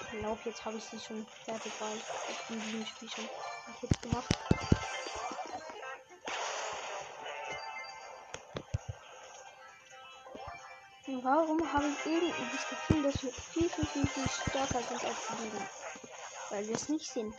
Ich 0.00 0.18
glaube, 0.18 0.40
jetzt 0.44 0.64
habe 0.64 0.76
ich 0.76 0.84
sie 0.84 1.00
schon 1.00 1.26
fertig, 1.44 1.72
weil 1.78 1.96
ich 1.96 2.50
in 2.50 2.60
diesem 2.60 2.86
Spiel 2.86 3.10
schon 3.10 3.28
Hits 3.80 4.00
gemacht. 4.00 4.39
Warum 11.30 11.72
habe 11.72 11.86
ich 11.86 12.06
irgendwie 12.06 12.56
das 12.56 12.68
Gefühl, 12.68 13.02
dass 13.04 13.22
wir 13.22 13.32
viel, 13.32 13.68
viel, 13.68 13.86
viel, 13.86 14.06
viel 14.06 14.28
stärker 14.28 14.82
sind 14.82 15.04
als 15.04 15.16
die 15.28 15.42
Gegner? 15.42 15.66
Weil 16.50 16.66
wir 16.66 16.74
es 16.74 16.88
nicht 16.88 17.08
sind. 17.08 17.34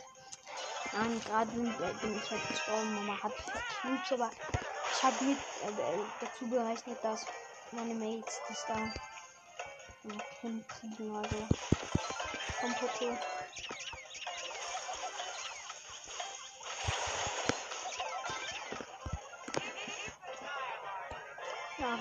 Nein, 0.92 1.20
gerade 1.26 1.50
bin 1.50 1.66
ich 1.66 2.30
halt 2.30 2.48
gestorben. 2.48 2.94
Mama 2.94 3.22
hat 3.22 3.32
Cubes, 3.82 4.12
aber 4.12 4.30
ich 4.92 5.02
habe 5.02 5.24
mit 5.24 5.38
äh, 5.38 5.98
dazu 6.20 6.46
berechnet, 6.48 6.98
dass 7.02 7.26
meine 7.72 7.94
Mates 7.94 8.40
das 8.48 8.64
da 8.66 8.76
hinkriegen. 10.40 11.14
Also 11.14 11.36
kommt 12.60 13.41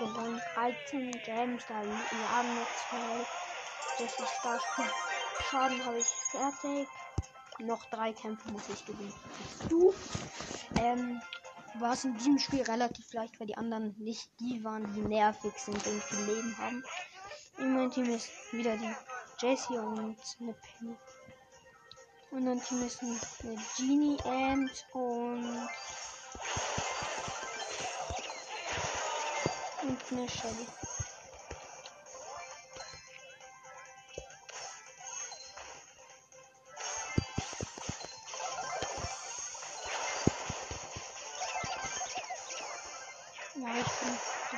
wir 0.02 0.16
wollen 0.16 0.42
13 0.56 1.12
Gems, 1.24 1.64
da 1.68 1.76
haben 1.76 2.56
noch 2.56 2.68
zwei. 2.90 3.26
Das 4.00 4.20
ist 4.20 4.40
das. 4.44 4.62
Schaden 5.50 5.86
habe 5.86 6.00
ich 6.00 6.08
fertig 6.32 6.88
noch 7.60 7.86
drei 7.92 8.12
Kämpfe 8.14 8.52
muss 8.52 8.68
ich 8.70 8.84
gewinnen. 8.86 9.14
Du 9.70 9.94
ähm, 10.80 11.22
war 11.76 11.94
es 11.94 12.04
in 12.04 12.16
diesem 12.16 12.40
Spiel 12.40 12.64
relativ 12.64 13.14
leicht, 13.14 13.40
weil 13.40 13.48
die 13.48 13.58
anderen 13.58 13.96
nicht 14.00 14.30
die 14.40 14.64
waren, 14.64 14.92
die 14.94 15.02
nervig 15.02 15.54
sind 15.58 15.86
und 15.86 16.04
viel 16.04 16.26
Leben 16.26 16.58
haben. 16.58 16.84
In 17.60 17.76
meinem 17.76 17.92
Team 17.92 18.06
ist 18.06 18.30
wieder 18.52 18.76
die 18.78 18.96
Jessie 19.40 19.78
und 19.78 20.18
eine 20.40 20.54
Penny. 20.54 20.98
Und 22.32 22.46
dann 22.46 22.62
Team 22.62 22.82
ist 22.84 23.04
eine 23.04 23.58
Genie 23.78 24.18
Ant 24.24 24.86
und 24.94 25.70
und 29.84 29.98
eine 30.12 30.30
Shelly. 30.30 30.68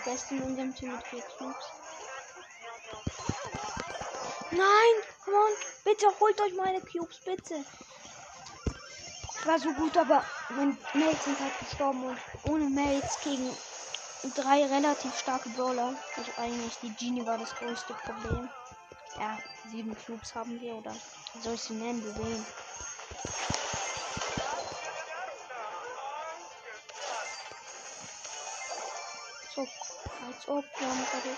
Beste 0.06 0.36
in 0.36 0.44
unserem 0.44 0.76
Team 0.76 0.92
mit 0.92 1.08
vier 1.08 1.22
Cubes. 1.38 1.66
Nein, 4.52 4.94
come 5.24 5.38
on, 5.38 5.52
bitte 5.86 6.08
holt 6.20 6.42
euch 6.42 6.54
meine 6.56 6.82
Cubes, 6.82 7.20
bitte. 7.24 7.66
Ich 9.40 9.48
war 9.48 9.60
so 9.60 9.72
gut, 9.74 9.98
aber 9.98 10.24
mein 10.50 10.78
Mates 10.94 11.24
sind 11.26 11.40
halt 11.40 11.58
gestorben 11.60 12.04
und 12.04 12.18
ohne 12.50 12.70
Mates 12.70 13.18
gegen 13.24 13.50
drei 14.30 14.66
relativ 14.66 15.18
starke 15.18 15.50
Brawler. 15.50 15.96
Also 16.18 16.32
eigentlich 16.38 16.78
die 16.80 16.94
Genie 16.96 17.26
war 17.26 17.38
das 17.38 17.54
größte 17.56 17.94
Problem. 17.94 18.50
Ja, 19.20 19.38
sieben 19.70 19.96
Cubes 20.06 20.34
haben 20.34 20.60
wir 20.60 20.76
oder 20.76 20.96
soll 21.42 21.54
ich 21.56 21.62
sie 21.62 21.74
nennen, 21.74 22.02
sehen. 22.02 22.46
So, 29.56 29.68
als 30.26 30.48
ob 30.48 30.66
wir 30.80 30.88
haben 30.88 31.06
gerade. 31.06 31.38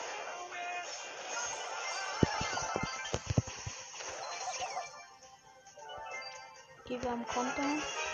Okay, 6.86 7.02
wir 7.02 7.12
haben 7.12 7.28
Konter. 7.28 8.05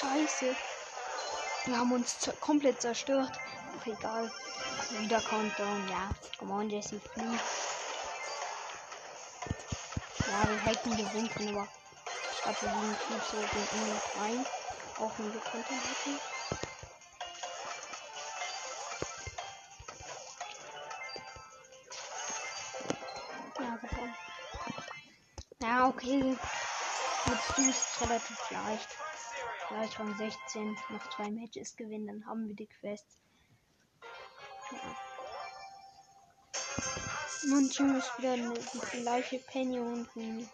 Scheiße. 0.00 0.56
Wir 1.66 1.76
haben 1.76 1.92
uns 1.92 2.30
komplett 2.40 2.80
zerstört. 2.80 3.32
Ach, 3.78 3.86
egal. 3.86 4.32
Wieder 4.98 5.20
Countdown, 5.20 5.88
ja. 5.90 6.08
Come 6.38 6.54
on, 6.54 6.70
Jesse, 6.70 6.98
flieh. 7.00 7.38
Ja, 10.26 10.48
wir 10.48 10.58
hätten 10.64 10.96
gewinnen 10.96 11.28
können, 11.28 11.56
aber 11.56 11.68
ich 12.32 12.42
glaube, 12.42 12.58
wir 12.62 12.70
liegen 12.70 12.96
viel 13.06 13.20
so 13.30 13.36
den 13.36 13.94
noch 13.94 14.22
rein. 14.22 14.46
Auch 14.98 15.12
wenn 15.18 15.34
wir 15.34 15.40
Countdown 15.40 15.78
hätten. 15.78 16.35
Ja, 26.02 26.14
okay. 26.16 26.36
Jetzt 27.26 27.58
ist 27.58 28.00
relativ 28.02 28.50
leicht. 28.50 28.88
Gleich 29.68 29.96
von 29.96 30.16
16 30.16 30.76
noch 30.90 31.10
zwei 31.10 31.30
Matches 31.30 31.74
gewinnen, 31.74 32.06
dann 32.06 32.26
haben 32.26 32.46
wir 32.46 32.54
die 32.54 32.68
Quest. 32.68 33.06
Mein 37.48 37.68
Team 37.70 37.96
ist 37.96 38.18
wieder 38.18 38.36
die 38.36 39.00
gleiche 39.00 39.38
Penny 39.38 39.78
und 39.80 40.08
ein, 40.16 40.48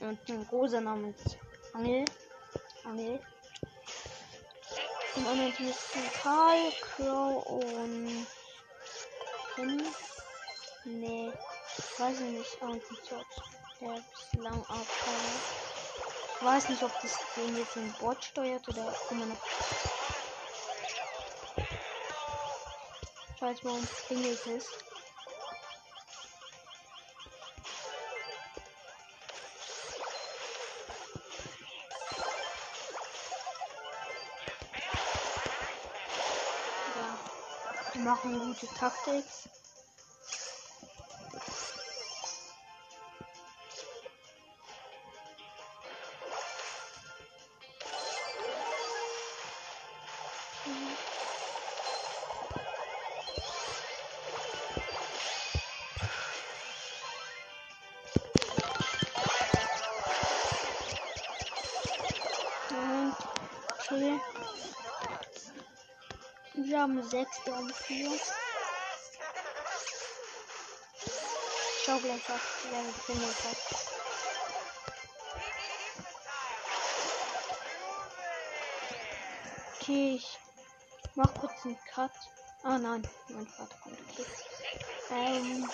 und 0.00 0.52
rosa 0.52 0.80
namens 0.80 1.36
Angel. 1.72 2.04
Angel. 2.84 3.20
Im 5.16 5.26
anderen 5.26 5.54
Team 5.54 5.68
ist 5.68 5.92
Karl, 6.22 6.72
Crow 6.80 7.46
und 7.46 8.26
Penny. 9.54 9.84
Nee, 10.84 11.32
weiß 11.98 12.20
ich 12.20 12.38
nicht. 12.38 12.58
Irgendwie 12.60 12.96
George. 13.08 13.53
Der 13.80 13.88
bislang 13.88 14.60
abgehauen. 14.62 15.40
weiß 16.40 16.68
nicht, 16.68 16.82
ob 16.82 16.92
das 17.02 17.18
den 17.36 17.56
jetzt 17.56 17.76
ein 17.76 17.92
Bot 17.98 18.22
steuert 18.22 18.68
oder 18.68 18.94
immer 19.10 19.26
noch. 19.26 19.36
Scheiße, 23.38 23.64
warum 23.64 23.86
klingelt 24.06 24.46
es? 24.46 24.68
Ja. 36.94 37.18
Wir 37.92 38.02
machen 38.02 38.38
gute 38.38 38.66
Taktik. 38.74 39.24
Vier. 67.86 68.14
Ich 68.14 68.22
schau 71.84 71.98
gleich 71.98 72.22
was, 72.28 72.40
gefunden 72.96 73.34
hat. 73.44 73.56
Okay, 79.80 80.14
ich 80.16 80.38
mach 81.14 81.34
kurz 81.34 81.52
einen 81.64 81.78
Cut. 81.92 82.10
Ah 82.62 82.78
nein, 82.78 83.06
mein 83.28 83.46
Vater 83.46 83.76
kommt. 83.82 83.98
Okay. 84.12 84.26
Ähm. 85.10 85.70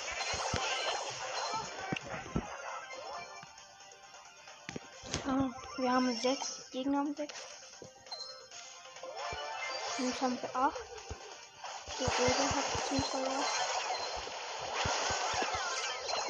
Ah, 5.26 5.50
wir 5.76 5.92
haben 5.92 6.20
sechs, 6.20 6.68
Gegner 6.72 6.98
haben 6.98 7.14
sechs. 7.14 7.34
Jetzt 9.98 10.20
haben 10.20 10.38
wir 10.42 10.56
acht. 10.56 10.99
Die 12.00 12.06
Rose 12.06 12.56
hat 12.56 12.64
zum 12.88 13.02
verloren. 13.02 13.44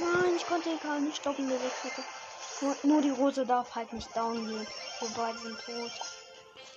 Nein, 0.00 0.36
ich 0.36 0.46
konnte 0.48 0.68
ihn 0.68 0.80
gar 0.80 0.98
nicht 0.98 1.18
stoppen, 1.18 1.48
der 1.48 1.60
Sechs 1.60 2.60
Nur, 2.60 2.76
nur 2.82 3.02
die 3.02 3.10
Rose 3.10 3.46
darf 3.46 3.72
halt 3.76 3.92
nicht 3.92 4.16
down 4.16 4.48
gehen. 4.48 4.66
Wir 4.98 5.08
beide 5.16 5.38
sind 5.38 5.56
tot. 5.64 5.92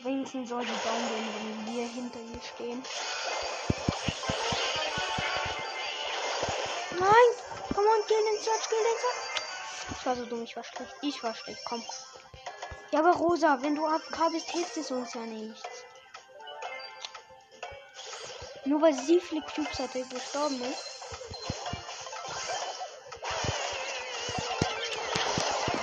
Wenigstens 0.01 0.49
soll 0.49 0.63
die 0.63 0.67
down 0.83 1.07
gehen, 1.07 1.65
wenn 1.65 1.73
wir 1.73 1.87
hinter 1.87 2.19
ihr 2.19 2.41
stehen. 2.53 2.83
Nein! 6.99 7.29
Komm 7.73 7.85
on, 7.85 8.01
in 8.01 8.07
den 8.07 8.43
Search, 8.43 8.69
in 8.69 8.83
den 8.83 8.99
Search. 9.01 9.97
Ich 9.97 10.05
war 10.05 10.15
so 10.15 10.25
dumm, 10.25 10.43
ich 10.43 10.55
war 10.55 10.63
schlecht. 10.63 10.93
Ich 11.01 11.23
war 11.23 11.33
schlecht, 11.33 11.61
komm. 11.65 11.83
Ja, 12.91 12.99
aber 12.99 13.13
Rosa, 13.13 13.57
wenn 13.61 13.73
du 13.73 13.87
AFK 13.87 14.29
bist, 14.31 14.51
hilft 14.51 14.77
es 14.77 14.91
uns 14.91 15.15
ja 15.15 15.21
nichts. 15.21 15.82
Nur 18.65 18.81
weil 18.81 18.93
sie 18.93 19.19
viele 19.19 19.41
Cubes 19.41 19.77
hatte, 19.79 20.03
gestorben 20.05 20.61
ist. 20.61 20.85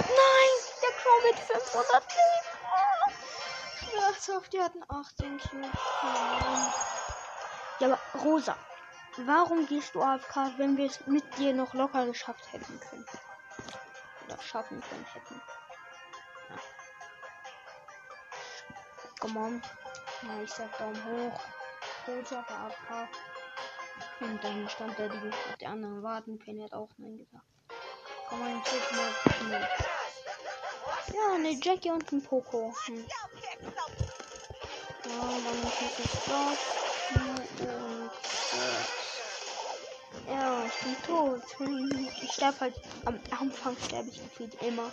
Nein, 0.08 0.50
der 0.82 0.90
Crow 0.92 1.22
mit 1.24 1.38
500 1.38 2.04
Leben. 2.14 2.50
Schmerzhaft, 3.90 4.52
die 4.52 4.60
hatten 4.60 4.82
18 4.88 5.38
Cubes. 5.38 5.68
Ja, 7.80 7.86
aber 7.86 7.98
Rosa, 8.22 8.56
warum 9.18 9.66
gehst 9.66 9.94
du 9.94 10.02
AFK, 10.02 10.52
wenn 10.56 10.76
wir 10.78 10.86
es 10.86 11.06
mit 11.06 11.36
dir 11.36 11.52
noch 11.52 11.74
locker 11.74 12.06
geschafft 12.06 12.50
hätten 12.52 12.80
können? 12.80 13.06
Oder 14.26 14.40
schaffen 14.40 14.80
können 14.80 15.06
hätten. 15.12 15.42
Ja. 16.48 16.56
Come 19.20 19.38
on. 19.38 19.62
Ja, 20.22 20.42
ich 20.42 20.50
sag 20.50 20.78
Daumen 20.78 21.04
hoch. 21.04 21.40
War 22.10 22.66
AFK. 22.66 23.08
Und 24.20 24.42
dann 24.42 24.68
stand 24.68 24.98
er 24.98 25.08
die 25.08 25.28
auf 25.28 25.56
die 25.60 25.66
anderen 25.66 26.02
warten. 26.02 26.38
Penny 26.38 26.62
hat 26.62 26.72
auch 26.72 26.90
Nein 26.98 27.18
gesagt. 27.18 27.44
Komm 28.28 28.40
mal, 28.40 28.52
jetzt 28.52 28.92
mal. 28.92 29.68
Ja, 31.14 31.34
eine 31.34 31.52
Jackie 31.52 31.90
und 31.90 32.12
ein 32.12 32.22
Poco. 32.22 32.74
Hm. 32.86 32.96
Ja, 32.96 33.28
dann 35.44 35.62
ist 35.62 35.98
es 35.98 36.24
dort. 36.26 36.58
Und 37.14 37.60
äh, 37.66 38.10
ja, 40.32 40.64
ich 40.64 40.78
bin 40.82 40.96
tot. 41.06 41.42
Ich 42.22 42.32
sterbe 42.32 42.60
halt 42.60 42.74
am 43.04 43.18
Anfang 43.38 43.76
sterbe 43.86 44.08
ich 44.08 44.20
gefühlt 44.22 44.54
immer. 44.62 44.92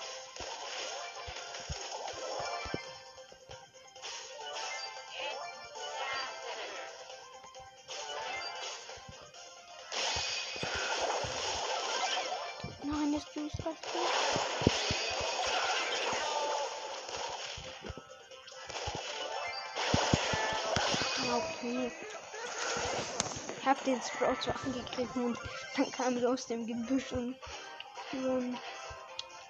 Ich 23.67 23.69
hab 23.69 23.83
den 23.83 24.01
Sprout 24.01 24.37
so 24.39 24.51
angegriffen 24.63 25.25
und 25.25 25.37
dann 25.75 25.91
kam 25.91 26.17
so 26.17 26.29
aus 26.29 26.47
dem 26.47 26.65
Gebüsch 26.65 27.11
und 27.11 27.35
so 28.13 28.29
ein 28.29 28.57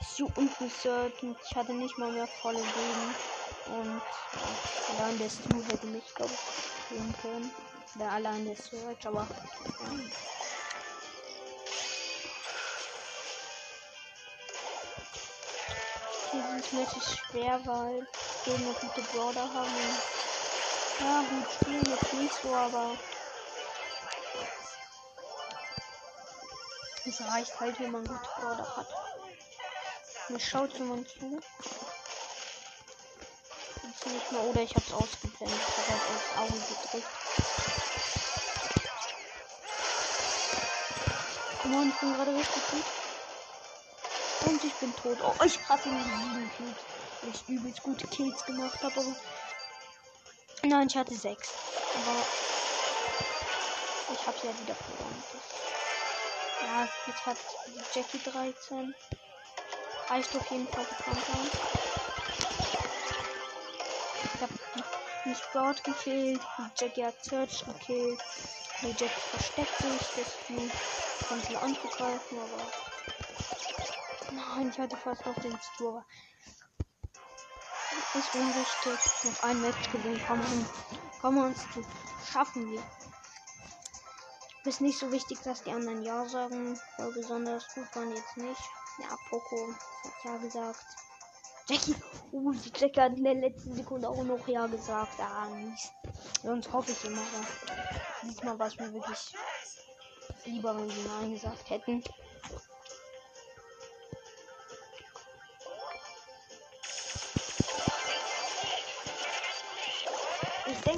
so 0.02 0.26
unten 0.34 0.72
Search 0.72 1.22
und 1.22 1.38
ich 1.48 1.56
hatte 1.56 1.72
nicht 1.72 1.96
mal 2.00 2.12
mehr 2.12 2.26
volle 2.26 2.58
Leben. 2.58 3.16
Und 3.68 4.02
ja, 4.34 4.98
allein 4.98 5.20
der 5.20 5.30
Stu 5.30 5.64
hätte 5.70 5.86
mich, 5.86 6.16
glaube 6.16 6.32
ich, 6.34 6.98
sehen 6.98 7.16
können. 7.22 7.52
Der 8.00 8.12
allein 8.12 8.44
der 8.44 8.56
Search, 8.56 9.06
aber 9.06 9.28
ja. 9.30 10.00
Dieses 16.34 16.74
Match 16.74 16.98
ist 16.98 17.20
schwer, 17.20 17.62
weil 17.66 18.08
wir 18.46 18.58
noch 18.68 18.82
gute 18.82 19.02
Border 19.16 19.54
haben. 19.54 19.72
Ja, 21.02 21.24
gut, 21.30 21.46
spielen 21.62 21.86
jetzt 21.86 22.14
nicht 22.14 22.46
aber 22.46 22.98
es 27.08 27.22
reicht 27.22 27.60
halt, 27.60 27.80
wenn 27.80 27.92
man 27.92 28.06
gute 28.06 28.30
Border 28.42 28.76
hat. 28.76 28.88
Mir 30.30 30.40
schaut 30.40 30.74
jemand 30.74 31.08
zu. 31.10 31.42
Nicht 34.06 34.32
mehr, 34.32 34.42
oder 34.42 34.62
ich 34.62 34.74
hab's 34.74 34.94
ausgeblendet. 34.94 35.60
Ich 35.68 35.78
hab 35.78 35.88
halt 35.90 36.02
aufs 36.16 36.38
Auge 36.38 36.60
gedrückt. 36.60 37.08
Komm 41.62 41.76
on, 41.76 41.90
ich 41.90 42.00
bin 42.00 42.14
gerade 42.14 42.36
richtig 42.36 42.68
gut. 42.72 42.86
Und 44.46 44.64
ich 44.64 44.74
bin 44.76 44.96
tot. 44.96 45.18
Oh, 45.22 45.44
ich 45.44 45.60
hasse 45.68 45.90
diese 45.90 46.04
sieben 46.06 46.52
Kills. 46.56 46.78
Weil 47.22 47.32
ich 47.32 47.50
übelst 47.50 47.84
gute 47.84 48.08
Kills 48.08 48.46
gemacht 48.46 48.82
habe. 48.82 49.00
Aber 49.00 49.16
Nein, 50.64 50.88
ich 50.88 50.96
hatte 50.96 51.16
sechs. 51.16 51.50
Aber 51.96 52.26
ich 54.14 54.28
habe 54.28 54.38
ja 54.44 54.60
wieder 54.62 54.76
verloren. 54.76 55.24
Ja, 56.62 56.88
jetzt 57.06 57.26
hat 57.26 57.38
die 57.68 58.00
Jackie 58.00 58.20
13. 58.30 58.96
Reicht 60.10 60.36
auf 60.36 60.52
jeden 60.52 60.68
Fall 60.68 60.86
gefangen. 60.86 61.50
Ich 64.24 64.42
habe 64.42 64.54
die 65.26 65.36
Sprout 65.36 65.84
gekillt. 65.84 66.42
Die 66.58 66.84
Jackie 66.84 67.06
hat 67.06 67.24
Search 67.24 67.66
gekillt. 67.66 68.20
Die 68.82 68.88
Jackie 68.88 69.30
versteckt 69.32 69.78
sich. 69.78 70.08
Deswegen 70.16 70.72
kann 71.28 71.42
sie 71.42 71.56
angreifen, 71.58 72.40
aber 72.40 72.88
Nein, 74.32 74.70
ich 74.70 74.80
hatte 74.80 74.98
fast 74.98 75.26
noch 75.26 75.36
den 75.36 75.58
Stur. 75.74 76.04
Ist 78.14 78.36
unwichtig. 78.36 79.00
Noch 79.24 79.44
ein 79.44 79.62
Match 79.62 79.92
gewinnen. 79.92 80.22
Komm, 80.28 80.42
komm 81.22 81.38
uns 81.38 81.62
zu. 81.74 81.86
Schaffen 82.32 82.72
wir. 82.72 82.84
Ist 84.68 84.82
nicht 84.82 85.00
so 85.00 85.10
wichtig, 85.14 85.38
dass 85.46 85.64
die 85.64 85.72
anderen 85.72 86.04
Ja 86.04 86.28
sagen. 86.28 86.78
Weil 86.98 87.14
besonders 87.14 87.74
gut 87.74 87.88
waren 87.96 88.14
jetzt 88.14 88.36
nicht. 88.36 88.60
Ja, 89.00 89.18
Poco 89.30 89.70
hat 90.04 90.14
Ja 90.26 90.36
gesagt. 90.36 90.84
Jackie. 91.70 91.96
Oh, 92.34 92.52
die 92.52 92.72
Jackie 92.76 93.00
hat 93.00 93.18
in 93.18 93.24
der 93.24 93.36
letzten 93.36 93.74
Sekunde 93.74 94.10
auch 94.10 94.22
noch 94.26 94.46
Ja 94.46 94.68
gesagt. 94.68 95.18
Ah, 95.22 95.48
Mist. 95.48 95.94
Sonst 96.44 96.74
hoffe 96.74 96.92
ich 96.92 97.06
immer. 97.06 97.22
Aber 97.22 97.48
diesmal 98.24 98.60
war 98.60 98.68
es 98.68 98.78
mir 98.78 98.94
wirklich 98.94 99.34
lieber, 100.44 100.76
wenn 100.78 100.90
sie 100.90 101.08
Nein 101.08 101.32
gesagt 101.32 101.70
hätten. 101.70 102.04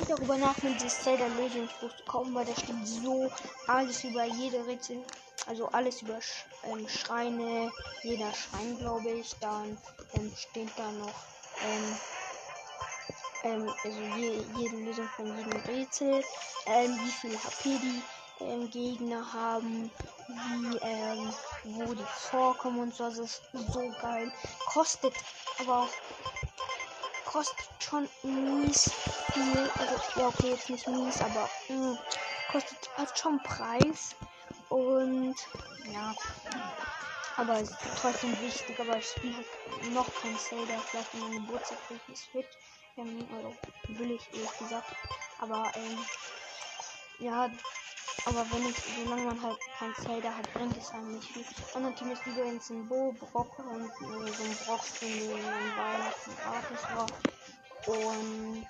Darüber 0.09 0.37
nach, 0.37 0.57
mit 0.63 0.75
dieses 0.75 1.01
Zelda-Lösungsbuch 1.03 1.95
zu 1.95 2.03
kaufen, 2.05 2.33
weil 2.33 2.45
da 2.45 2.53
steht 2.53 2.87
so 2.87 3.31
alles 3.67 4.03
über 4.03 4.25
jede 4.25 4.65
Rätsel. 4.65 5.03
Also 5.47 5.67
alles 5.69 6.01
über 6.01 6.21
Sch 6.21 6.45
ähm, 6.65 6.87
Schreine, 6.87 7.71
jeder 8.03 8.31
Schrein, 8.33 8.77
glaube 8.77 9.09
ich. 9.11 9.35
Dann 9.39 9.77
ähm, 10.13 10.31
steht 10.35 10.69
da 10.77 10.91
noch 10.91 11.13
ähm, 11.63 11.97
ähm, 13.43 13.69
also 13.83 13.99
je, 14.17 14.41
jede 14.57 14.77
Lösung 14.77 15.07
von 15.15 15.25
jedem 15.37 15.59
Rätsel, 15.61 16.23
ähm, 16.65 16.99
wie 17.03 17.11
viel 17.11 17.37
HP 17.37 17.77
die 17.79 18.69
Gegner 18.69 19.33
haben, 19.33 19.89
wie, 20.27 20.77
ähm, 20.81 21.33
wo 21.63 21.93
die 21.93 22.03
vorkommen 22.29 22.79
und 22.79 22.93
so. 22.95 23.05
Das 23.05 23.17
ist 23.17 23.41
so 23.53 23.91
geil. 24.01 24.31
Kostet 24.67 25.13
aber 25.59 25.83
auch 25.83 25.89
kostet 27.29 27.67
schon 27.79 28.09
mies 28.23 28.91
viel. 29.33 29.71
Also, 29.77 30.19
ja, 30.19 30.27
okay, 30.27 30.49
jetzt 30.49 30.69
nicht 30.69 30.87
mies, 30.87 31.21
aber 31.21 31.47
mh, 31.69 31.75
mm, 31.75 31.97
kostet 32.51 32.89
hat 32.97 33.17
schon 33.17 33.37
Preis. 33.43 34.15
Und 34.69 35.35
ja, 35.93 36.15
aber 37.37 37.53
es 37.61 37.69
ist 37.69 37.77
trotzdem 38.01 38.39
wichtig. 38.41 38.79
Aber 38.79 38.97
ich 38.97 39.05
spiele 39.05 39.35
halt 39.35 39.93
noch 39.93 40.07
kein 40.21 40.37
Zelda. 40.37 40.79
Vielleicht 40.89 41.13
in 41.13 41.19
meinem 41.21 41.45
Geburtstag 41.45 41.77
kriege 41.87 42.01
ich 42.07 42.13
es 42.15 42.25
fit. 42.25 42.45
Ähm, 42.97 43.27
also 43.35 43.55
will 43.99 44.11
ich 44.11 44.33
ehrlich 44.33 44.57
gesagt. 44.57 44.91
Aber 45.39 45.71
ähm, 45.75 45.99
ja, 47.19 47.49
aber 48.25 48.45
wenn 48.51 48.69
ich, 48.69 48.75
solange 49.03 49.23
man 49.23 49.41
halt 49.41 49.59
kein 49.77 49.95
Zelda 49.95 50.33
hat, 50.35 50.53
bringt 50.53 50.77
es 50.77 50.91
einem 50.91 51.15
nicht 51.15 51.31
viel. 51.31 51.45
Andere 51.73 51.95
Team 51.95 52.11
ist 52.11 52.25
übrigens 52.25 52.69
ein 52.69 52.87
Bo, 52.87 53.13
Brock 53.13 53.59
und 53.59 53.85
äh, 53.85 54.31
so 54.31 54.43
ein 54.43 54.57
Brock, 54.65 54.81
den 55.01 55.29
man 55.29 55.77
Weihnachten 55.77 56.31
gratis 56.43 56.83
war. 56.95 57.07
Und. 57.85 58.67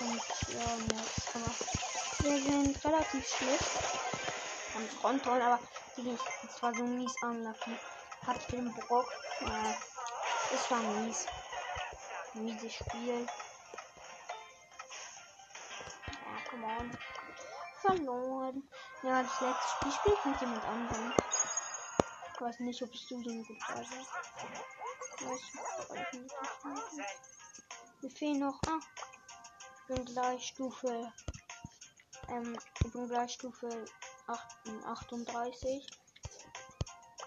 Und 0.00 0.22
ja, 0.48 0.96
jetzt 0.96 1.34
aber. 1.34 1.54
Wir 2.20 2.42
sind 2.42 2.84
relativ 2.84 3.28
schlecht. 3.28 3.70
Am 4.74 4.88
Frontrollen, 5.00 5.42
aber 5.42 5.60
die 5.96 6.16
es 6.46 6.62
war 6.62 6.74
so 6.74 6.84
mies 6.84 7.14
anlassen. 7.22 7.78
Hat 8.26 8.52
den 8.52 8.72
Brock. 8.74 9.06
Äh, 9.40 10.54
es 10.54 10.70
war 10.70 10.80
mies. 10.80 11.26
Mieses 12.34 12.74
Spiel. 12.74 13.26
Come 16.50 16.64
on. 16.64 16.90
Verloren. 17.80 18.68
Ja, 19.02 19.22
das 19.22 19.40
letzte 19.40 19.68
Spiel 19.70 19.92
spielt 19.92 20.26
mit 20.26 20.40
jemand 20.40 20.64
anderem. 20.64 21.12
Ich 22.34 22.40
weiß 22.40 22.60
nicht, 22.60 22.82
ob 22.82 22.90
du 22.92 23.22
den 23.22 23.44
gut 23.44 23.62
hast. 23.68 23.92
Wir 28.00 28.10
fehlen 28.10 28.40
noch. 28.40 28.60
Ah. 28.66 28.78
Ich 29.88 29.94
bin 29.94 30.04
gleich 30.04 30.46
Stufe. 30.46 31.12
Ähm, 32.28 32.58
ich 32.84 32.92
bin 32.92 33.08
gleich 33.08 33.32
Stufe 33.32 33.84
38. 34.26 35.86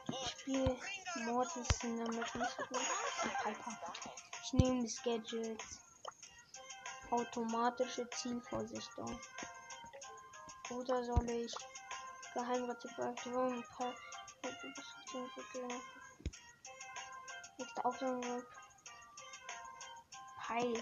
Ich 0.10 0.29
spiele 0.29 0.77
Mortis 1.25 1.84
in 1.84 1.97
der 1.97 2.07
Mitte. 2.10 2.47
Ich 4.43 4.53
nehme 4.53 4.84
das 4.84 5.01
Gadget. 5.03 5.62
Automatische 7.12 8.10
Zielvorsichtung. 8.12 9.19
Oder 10.69 11.04
soll 11.04 11.30
ich 11.30 11.54
Geheimrezept 12.34 13.00
aktivieren? 13.00 13.63
Nächste 17.58 17.86
Aufnahme. 17.86 18.43
Heil. 20.47 20.82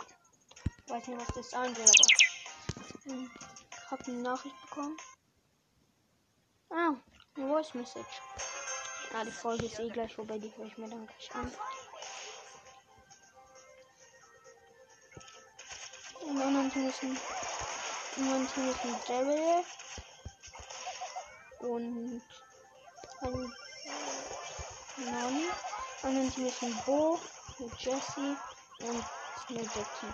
Weiß 0.88 1.08
nicht, 1.08 1.20
was 1.20 1.36
das 1.36 1.50
sein 1.50 1.76
soll, 1.76 1.86
aber. 1.86 3.12
Hm. 3.12 3.32
Ich 3.72 3.92
habe 3.92 4.04
eine 4.06 4.22
Nachricht 4.22 4.62
bekommen. 4.62 4.98
Ah, 6.70 6.94
eine 7.36 7.48
Voice 7.48 7.74
Message. 7.74 8.22
Ah, 9.16 9.24
die 9.24 9.32
Folge 9.32 9.66
ist 9.66 9.80
eh 9.80 9.90
gleich 9.90 10.14
vorbei, 10.14 10.38
die 10.38 10.56
höre 10.56 10.68
ich 10.68 10.78
mir 10.78 10.88
dann 10.88 11.08
gleich 11.08 11.34
an. 11.34 11.52
Und 16.70 16.76
dann 16.76 16.86
müssen 16.86 17.18
manche 18.18 18.60
müssen 18.60 18.96
Daryl 19.08 19.64
und 21.62 22.22
ein 23.22 23.54
Nani. 24.98 25.48
Und 26.04 26.16
dann 26.16 26.44
müssen 26.44 26.80
Bo, 26.86 27.20
mit 27.58 27.74
Jesse 27.80 28.38
und 28.82 29.04
mit 29.50 29.66
Jackie. 29.66 30.14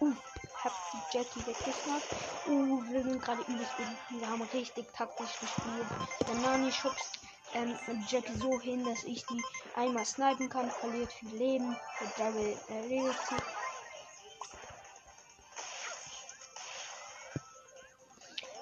Uh, 0.00 0.14
hab 0.62 0.72
die 0.92 1.16
Jackie 1.16 1.46
weggemacht. 1.46 2.02
Uh, 2.48 2.82
wir 2.92 3.02
sind 3.02 3.22
gerade 3.22 3.40
übelst. 3.42 3.72
Wir 4.10 4.28
haben 4.28 4.42
richtig 4.42 4.92
taktisch 4.92 5.40
gespielt. 5.40 5.86
Der 6.28 6.34
Nani 6.34 6.70
schubst 6.70 7.19
ähm, 7.54 7.76
Jackie 8.08 8.36
so 8.36 8.60
hin, 8.60 8.84
dass 8.84 9.04
ich 9.04 9.24
die 9.26 9.42
einmal 9.74 10.04
snipen 10.04 10.48
kann, 10.48 10.70
verliert 10.70 11.12
viel 11.12 11.34
Leben. 11.36 11.76
Der 12.00 12.26
Daryl 12.26 12.56
erledigt 12.68 13.18
sie. 13.28 13.36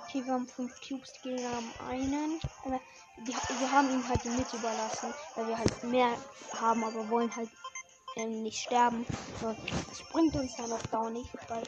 Okay, 0.05 0.24
wir 0.24 0.33
haben 0.33 0.48
fünf 0.48 0.72
Cubes, 0.81 1.12
die 1.12 1.29
Gegner 1.29 1.51
haben 1.51 1.72
einen. 1.88 2.40
Aber 2.64 2.81
die, 3.18 3.33
wir 3.33 3.72
haben 3.72 3.90
ihn 3.90 4.09
halt 4.09 4.24
mit 4.24 4.53
überlassen, 4.53 5.12
weil 5.35 5.48
wir 5.48 5.59
halt 5.59 5.85
mehr 5.85 6.16
haben, 6.59 6.83
aber 6.85 7.09
wollen 7.11 7.35
halt 7.37 7.51
ähm, 8.16 8.42
nicht 8.42 8.62
sterben. 8.62 9.05
Das 9.40 10.03
bringt 10.11 10.35
uns 10.35 10.57
dann 10.57 10.72
auch 10.72 10.90
gar 10.90 11.11
nicht, 11.11 11.31
weil 11.48 11.62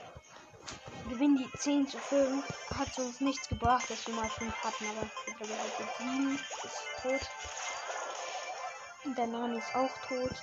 gewinnen 1.08 1.36
die 1.38 1.58
10 1.58 1.88
zu 1.88 1.98
5 1.98 2.44
hat 2.78 2.98
uns 2.98 3.20
nichts 3.20 3.48
gebracht, 3.48 3.88
dass 3.90 4.06
wir 4.06 4.14
mal 4.14 4.28
5 4.28 4.54
hatten, 4.64 4.86
aber 4.86 5.10
ich 5.26 5.36
glaube 5.36 5.52
halt 5.58 5.72
jetzt 5.78 5.98
7 5.98 6.34
ist 6.34 7.02
tot. 7.02 7.30
Und 9.04 9.16
der 9.16 9.26
Nani 9.26 9.58
ist 9.58 9.74
auch 9.74 9.90
tot. 10.08 10.34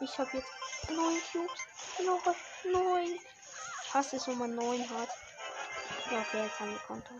Ich 0.00 0.18
habe 0.18 0.30
jetzt 0.32 0.90
9 0.90 1.22
Cubes. 1.32 1.60
Noch 2.04 2.34
9. 2.72 3.06
Ich 3.06 3.94
hasse 3.94 4.16
es, 4.16 4.28
wenn 4.28 4.38
man 4.38 4.54
9 4.54 4.80
hat. 4.90 5.08
Ja, 6.10 6.20
okay, 6.20 6.44
jetzt 6.44 6.60
haben 6.60 6.70
wir 6.70 6.78
Konto. 6.80 7.14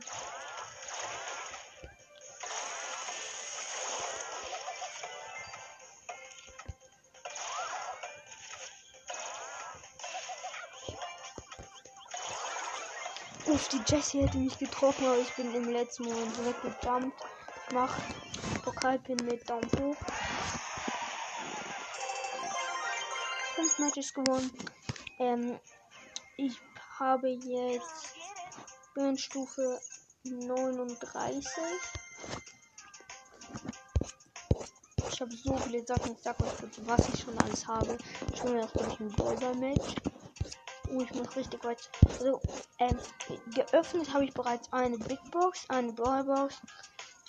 Uff, 13.57 13.69
die 13.69 13.81
Jessie 13.87 14.21
hätte 14.21 14.37
mich 14.37 14.59
getroffen, 14.59 15.07
aber 15.07 15.19
ich 15.19 15.35
bin 15.35 15.55
im 15.55 15.71
letzten 15.71 16.05
Moment 16.05 16.37
direkt 16.37 16.61
gejumpt. 16.61 17.19
Mach 17.73 17.99
Pokalpin 18.62 19.16
mit 19.25 19.49
Daumen 19.49 19.71
hoch. 19.81 19.97
Fünf 23.55 23.79
Matches 23.79 24.12
gewonnen. 24.12 24.51
Ähm, 25.19 25.59
ich 26.37 26.61
habe 26.99 27.31
jetzt 27.31 28.19
Stufe 29.16 29.81
39. 30.25 31.47
Ich 35.11 35.21
habe 35.23 35.35
so 35.35 35.57
viele 35.57 35.87
Sachen. 35.87 36.12
Ich 36.12 36.23
sag 36.23 36.38
euch 36.42 36.59
kurz, 36.59 36.79
was 36.83 37.09
ich 37.09 37.23
schon 37.23 37.38
alles 37.38 37.66
habe. 37.66 37.97
Ich 38.35 38.42
bin 38.42 38.59
jetzt 38.59 38.79
durch 38.79 39.01
ein 39.01 39.09
Brawler-Match. 39.12 39.95
Oh, 40.90 41.01
ich 41.01 41.12
muss 41.14 41.37
richtig 41.37 41.64
weit. 41.64 41.90
Also, 42.09 42.40
ähm, 42.79 42.99
geöffnet 43.55 44.12
habe 44.12 44.25
ich 44.25 44.33
bereits 44.33 44.72
eine 44.72 44.99
Big 44.99 45.18
Box, 45.31 45.64
eine 45.68 45.92
Brawlbox. 45.92 46.61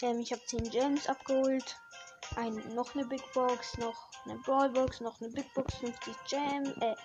Ähm, 0.02 0.20
ich 0.20 0.32
habe 0.32 0.46
10 0.46 0.70
Gems 0.70 1.08
abgeholt. 1.08 1.78
Ein, 2.36 2.56
noch 2.76 2.93
eine 2.93 3.06
Big 3.06 3.22
Box, 3.34 3.78
noch 3.78 4.10
eine 4.26 4.38
Brawlbox, 4.39 5.02
noch 5.02 5.20
eine 5.22 5.30
Big 5.32 5.52
Box, 5.54 5.76
50 5.76 6.15
Gems, 6.30 6.70
äh, 6.82 6.96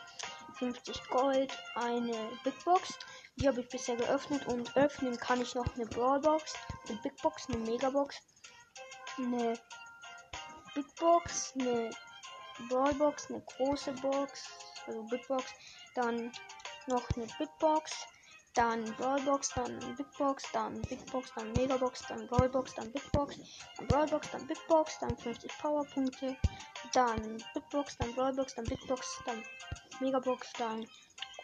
50 0.59 1.09
Gold, 1.09 1.57
eine 1.75 2.31
Big 2.45 2.65
Box. 2.65 2.99
Die 3.37 3.49
habe 3.49 3.61
ich 3.61 3.69
bisher 3.69 3.97
geöffnet 3.97 4.47
und 4.47 4.77
öffnen 4.77 5.17
kann 5.17 5.41
ich 5.41 5.55
noch 5.55 5.75
eine 5.75 5.87
Brawlbox, 5.87 6.55
eine 6.89 6.99
Big 6.99 7.17
Box, 7.23 7.49
eine 7.49 7.59
Megabox, 7.59 8.17
eine 9.17 9.59
Big 10.75 10.95
Box, 10.97 11.55
eine 11.59 11.91
Brawlbox, 12.69 13.31
eine 13.31 13.41
große 13.41 13.93
Box, 13.95 14.51
also 14.87 15.03
Big 15.05 15.27
Box, 15.29 15.45
dann 15.95 16.33
noch 16.87 17.09
eine 17.17 17.27
Big 17.39 17.49
Box, 17.59 18.07
dann 18.55 18.85
Brawlbox, 18.97 19.55
dann 19.55 19.79
Big 19.97 20.07
Box, 20.19 20.45
dann 20.53 20.83
Big 20.83 21.05
Box, 21.11 21.33
dann 21.35 21.53
Megabox, 21.53 22.07
dann 22.09 22.27
Brawlbox, 22.27 22.75
dann 22.75 22.93
Big 22.93 23.13
Box, 23.13 23.39
dann 23.79 23.87
Brawlbox, 23.87 24.31
dann 24.31 24.47
Big 24.47 24.59
Box, 24.69 24.99
dann 25.01 25.17
50 25.17 25.51
Powerpunkte, 25.59 26.37
dann 26.93 27.39
Big 27.55 27.71
Box, 27.71 27.97
dann 27.99 28.15
Brawlbox, 28.15 28.55
dann 28.55 28.65
Big 28.65 28.87
Box, 28.87 29.23
dann 29.27 29.43
Megabox, 30.01 30.53
dann 30.59 30.87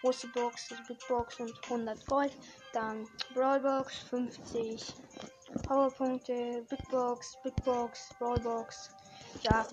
große 0.00 0.28
Box, 0.28 0.70
also 0.70 0.82
Big 0.86 1.08
Box 1.08 1.40
und 1.40 1.52
100 1.64 2.06
Gold, 2.06 2.36
dann 2.72 3.08
Brawlbox, 3.34 3.98
50 4.10 4.94
Powerpunkte, 5.66 6.64
Big 6.68 6.88
Box, 6.90 7.36
Big 7.42 7.54
Box, 7.64 8.10
Brawlbox, 8.18 8.90
ja, 9.42 9.66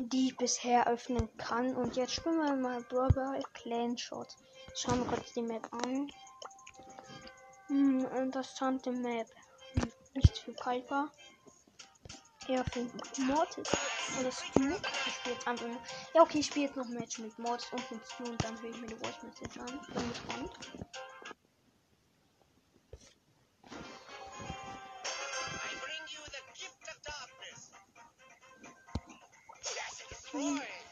die 0.00 0.28
ich 0.28 0.36
bisher 0.36 0.86
öffnen 0.86 1.28
kann. 1.36 1.76
Und 1.76 1.96
jetzt 1.96 2.14
spielen 2.14 2.38
wir 2.38 2.56
mal 2.56 2.82
Brawl 2.82 3.42
Clan 3.54 3.96
Shot. 3.96 4.28
Schauen 4.74 5.00
wir 5.00 5.16
kurz 5.16 5.32
die 5.32 5.42
Map 5.42 5.68
an. 5.72 6.10
Hm, 7.66 8.06
interessante 8.16 8.90
Map. 8.92 9.28
Nichts 10.14 10.38
für 10.40 10.52
Piper. 10.52 11.10
Eher 12.48 12.64
für 12.64 12.86
Mortis. 13.22 13.70
Oder 14.18 14.32
Stu. 14.32 14.68
Ich 15.06 15.14
spiele 15.14 15.34
jetzt 15.34 15.46
einfach. 15.46 15.66
Ja, 16.14 16.22
okay, 16.22 16.38
ich 16.38 16.46
spiele 16.46 16.66
jetzt 16.66 16.76
noch 16.76 16.86
ein 16.86 16.94
Match 16.94 17.18
mit 17.18 17.38
Mortis 17.38 17.68
und 17.72 17.90
mit 17.90 18.00
Stu 18.06 18.24
und 18.24 18.42
dann 18.42 18.60
höre 18.60 18.70
ich 18.70 18.80
mir 18.80 18.88
die 18.88 18.96
Voice 18.96 19.22
Message 19.22 19.58
an. 19.58 19.80
Bin 19.94 20.08
gespannt. 20.08 20.52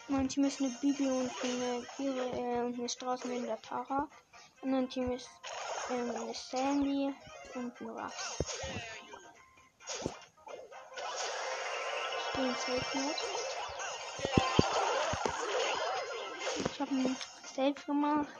Mein 0.08 0.28
Team 0.28 0.44
ist 0.44 0.60
eine 0.60 0.70
Bibi 0.80 1.06
und 1.06 1.30
eine, 1.44 1.86
ihre, 1.98 2.30
äh, 2.32 2.58
eine 2.60 2.88
Straße 2.88 3.32
in 3.32 3.46
der 3.46 3.60
Tara. 3.62 4.08
Und 4.62 4.74
ein 4.74 4.88
Team 4.88 5.12
ist 5.12 5.28
ähm, 5.90 6.10
eine 6.10 6.34
Sandy 6.34 7.14
und 7.54 7.80
ein 7.80 7.88
Ruffs. 7.88 8.38
Den 12.36 12.54
Safe 12.54 12.98
Mode. 12.98 13.14
Ich 16.72 16.80
habe 16.80 16.90
einen 16.90 17.16
Safe 17.54 17.86
gemacht. 17.86 18.34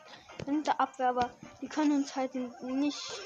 In 0.47 0.65
der 0.65 0.81
Abwehr, 0.81 1.11
aber 1.11 1.31
die 1.61 1.69
können 1.69 1.93
uns 1.93 2.17
halt 2.17 2.35
nicht, 2.35 3.21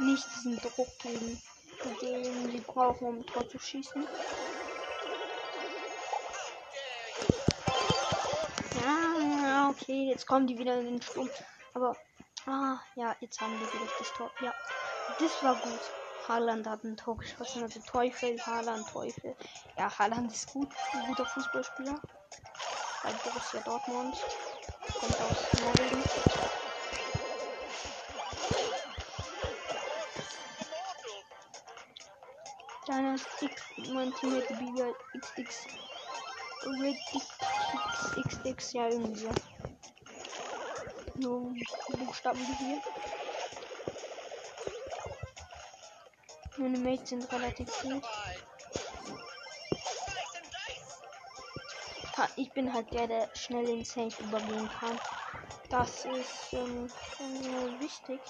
nicht 0.00 0.26
diesen 0.36 0.58
Druck 0.58 0.98
geben, 1.00 1.40
den 2.00 2.50
sie 2.50 2.60
brauchen, 2.60 3.06
um 3.06 3.26
Tor 3.26 3.48
zu 3.48 3.58
schießen. 3.58 4.06
Okay, 9.70 10.08
jetzt 10.08 10.26
kommen 10.26 10.46
die 10.46 10.58
wieder 10.58 10.78
in 10.80 10.86
den 10.86 11.02
Sturm. 11.02 11.30
Aber, 11.74 11.96
ah, 12.46 12.78
ja, 12.96 13.14
jetzt 13.20 13.40
haben 13.40 13.52
wir 13.52 13.72
wieder 13.72 13.92
das 13.98 14.12
Tor. 14.14 14.30
Ja, 14.40 14.52
das 15.18 15.42
war 15.42 15.54
gut. 15.56 15.80
Haaland 16.28 16.66
hat 16.66 16.84
ein 16.84 16.96
Tor 16.96 17.16
geschossen, 17.16 17.62
also 17.62 17.80
Teufel, 17.80 18.38
Haaland, 18.44 18.88
Teufel. 18.88 19.34
Ja, 19.78 19.90
Haaland 19.98 20.30
ist 20.32 20.52
gut, 20.52 20.68
ein 20.92 21.06
guter 21.06 21.26
Fußballspieler. 21.26 22.00
Bei 23.02 23.12
Borussia 23.24 23.60
Dortmund. 23.64 24.16
Kommt 25.00 25.20
aus 25.20 25.60
Norwegen. 25.60 26.04
Deiner 32.86 33.14
X, 33.14 33.62
mein 33.92 34.12
Teammate 34.14 34.54
Biber 34.54 34.94
XX. 36.60 37.26
XX, 38.26 38.72
ja, 38.72 38.88
irgendwie 38.88 39.20
so 39.20 39.30
nur 41.16 41.54
Buchstaben 41.88 42.40
hier. 42.58 42.80
Meine 46.56 46.78
Mates 46.78 47.10
sind 47.10 47.32
relativ 47.32 47.68
gut. 47.82 48.02
Ich 52.36 52.52
bin 52.52 52.72
halt 52.72 52.92
der, 52.92 53.06
der 53.06 53.30
schnell 53.34 53.66
in 53.68 53.84
Safe 53.84 54.22
übergehen 54.22 54.68
kann. 54.78 54.98
Das 55.70 56.04
ist 56.04 56.52
ähm, 56.52 56.90
wichtig. 57.78 58.20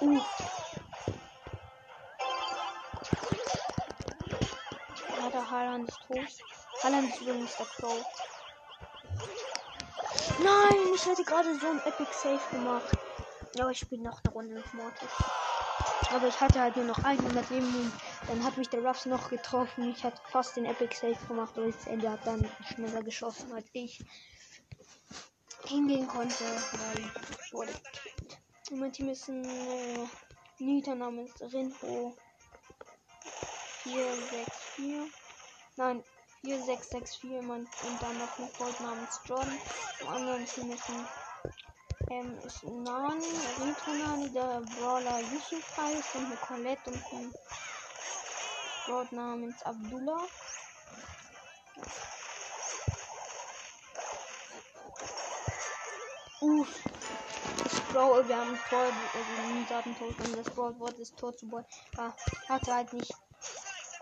Uh. 0.00 0.20
Haaland 5.78 5.88
ist 5.88 6.00
tot. 6.06 6.82
Haaland 6.82 7.08
ist 7.10 7.20
übrigens 7.20 7.56
der 7.56 7.66
Crow. 7.66 8.06
Nein, 10.42 10.94
ich 10.94 11.06
hätte 11.06 11.24
gerade 11.24 11.54
so 11.58 11.66
ein 11.68 11.78
Epic 11.84 12.12
Safe 12.12 12.40
gemacht. 12.50 12.96
Aber 13.58 13.70
ich 13.70 13.78
spiele 13.78 14.02
noch 14.02 14.20
eine 14.24 14.32
Runde 14.32 14.54
mit 14.54 14.74
Mortis. 14.74 15.08
Aber 16.10 16.26
ich 16.26 16.40
hatte 16.40 16.60
halt 16.60 16.76
nur 16.76 16.86
noch 16.86 16.98
100 17.04 17.50
Leben 17.50 17.66
und 17.66 17.92
dann 18.28 18.44
hat 18.44 18.56
mich 18.56 18.68
der 18.68 18.80
Ruffs 18.80 19.06
noch 19.06 19.30
getroffen. 19.30 19.90
Ich 19.90 20.04
hatte 20.04 20.20
fast 20.30 20.56
den 20.56 20.64
Epic 20.64 20.96
Safe 20.96 21.26
gemacht, 21.26 21.52
aber 21.56 21.66
das 21.66 21.86
Ende 21.86 22.10
hat 22.10 22.26
dann 22.26 22.48
schneller 22.66 23.02
geschossen 23.02 23.52
als 23.52 23.66
ich 23.72 24.04
hingehen 25.64 26.08
konnte, 26.08 26.44
weil 26.44 27.04
ich 27.44 27.52
wurde 27.52 27.72
gekillt. 27.72 28.38
Und 28.70 28.80
mein 28.80 28.92
Team 28.92 29.08
ist 29.10 29.28
ein 29.28 29.44
äh, 29.44 30.06
Nita 30.58 30.94
namens 30.94 31.32
Rinho 31.40 32.16
464. 33.82 35.17
Nein, 35.78 36.02
4664 36.42 37.40
Mann 37.46 37.60
und 37.60 38.02
dann 38.02 38.18
noch 38.18 38.36
ein 38.36 38.48
Gold 38.58 38.80
namens 38.80 39.20
Jordan. 39.24 39.60
Im 40.00 40.08
anderen 40.08 40.44
Team 40.44 40.72
ist 40.72 40.88
ein 40.88 41.06
ähm, 42.10 42.36
ist 42.44 42.64
Nani, 42.64 43.24
Rito 43.60 43.92
Nani, 43.92 44.28
der 44.30 44.60
Brawler 44.76 45.20
Yusuf 45.20 45.76
heißt 45.76 46.16
und 46.16 46.26
eine 46.26 46.36
Colette 46.38 46.90
und 46.90 47.12
ein 47.12 47.32
Gold 48.86 49.12
namens 49.12 49.62
Abdullah. 49.62 50.26
Uff. 56.40 56.68
Brawl, 57.92 58.26
wir 58.26 58.36
haben 58.36 58.50
ein 58.50 58.60
Tor, 58.68 58.80
also 58.80 59.42
ein 59.46 59.66
Datentor 59.68 60.08
und 60.08 60.38
das 60.38 60.52
Brawl 60.52 60.76
Wort 60.80 60.98
ist 60.98 61.16
Tor 61.16 61.36
zu 61.36 61.46
Boy. 61.46 61.62
Ah, 61.96 62.12
hatte 62.48 62.74
halt 62.74 62.92
nicht 62.92 63.14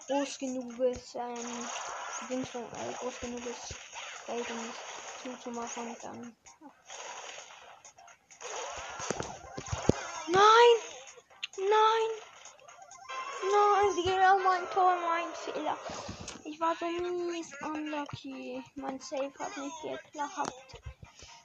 groß 0.06 0.38
genug 0.38 0.76
bis 0.76 1.14
ähm, 1.14 1.68
Ding 2.28 2.46
schon 2.46 2.62
äh, 2.62 2.92
groß 3.00 3.20
genug 3.20 3.44
ist, 3.46 3.74
Feld 4.24 4.50
um 4.50 4.72
zuzumachen 5.22 5.96
dann. 6.02 6.36
Nein! 10.28 10.76
Nein! 11.58 12.10
Nein, 13.52 14.04
genau 14.04 14.38
mein 14.38 14.70
Tor, 14.70 14.96
mein 14.96 15.34
Fehler. 15.34 15.76
Ich 16.44 16.60
war 16.60 16.74
so 16.76 16.86
mies 16.86 17.52
unlucky. 17.62 18.62
Mein 18.76 19.00
Safe 19.00 19.32
hat 19.38 19.56
nicht 19.56 19.82
geklappt. 19.82 20.52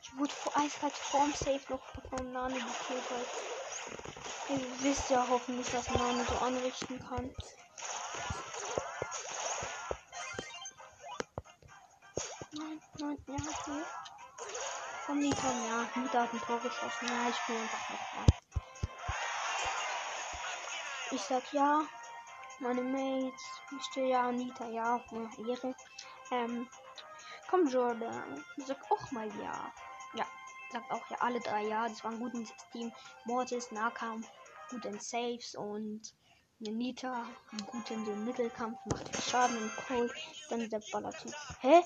Ich 0.01 0.17
wurde 0.17 0.33
vor 0.33 0.57
eiskalt 0.57 0.93
vorm 0.93 1.33
Safe 1.33 1.61
noch 1.69 1.81
von 2.09 2.31
Nani 2.31 2.55
gekillt. 2.55 3.03
Ihr 4.49 4.83
wisst 4.83 5.09
ja 5.09 5.25
hoffentlich, 5.29 5.67
was 5.73 5.89
Nani 5.89 6.23
so 6.25 6.45
anrichten 6.45 6.99
kann. 6.99 7.33
Nein, 13.01 13.17
ja, 13.27 13.33
okay. 13.33 13.83
Komm, 15.07 15.17
Nita, 15.17 15.51
ja. 15.51 15.89
Nita 15.95 16.21
hat 16.21 16.33
ein 16.33 16.41
Tor 16.41 16.59
geschossen. 16.59 17.07
Ja, 17.07 17.29
ich 17.29 17.35
spiele 17.35 17.59
einfach 17.59 17.89
weiter. 17.89 18.33
Ich 21.09 21.21
sag 21.21 21.51
ja. 21.51 21.81
Meine 22.59 22.83
Mates. 22.83 23.41
Ich 23.75 23.83
stehe 23.85 24.09
ja, 24.09 24.31
Nita, 24.31 24.67
ja. 24.69 25.03
Ja, 25.09 25.29
Ehre. 25.49 25.75
Ähm, 26.31 26.69
komm, 27.49 27.67
Jordan. 27.67 28.45
Sag 28.57 28.77
auch 28.91 29.11
mal 29.11 29.27
ja. 29.41 29.71
Ja, 30.13 30.27
sagt 30.71 30.91
auch 30.91 31.09
ja 31.09 31.17
alle 31.21 31.39
drei 31.39 31.63
ja. 31.63 31.89
Das 31.89 32.03
war 32.03 32.11
ein 32.11 32.19
gutes 32.19 32.53
Team. 32.71 32.91
Mortis, 33.25 33.71
Nahkampf, 33.71 34.29
gut 34.69 34.85
in 34.85 34.99
Saves 34.99 35.55
und 35.55 36.13
Nita, 36.59 37.25
gut 37.65 37.89
in 37.89 38.05
den 38.05 38.23
Mittelkampf, 38.25 38.77
macht 38.85 39.23
Schaden 39.23 39.57
und 39.57 39.75
Cold, 39.87 40.13
dann 40.49 40.69
der 40.69 40.81
Baller-Typ. 40.91 41.33
Hä? 41.61 41.83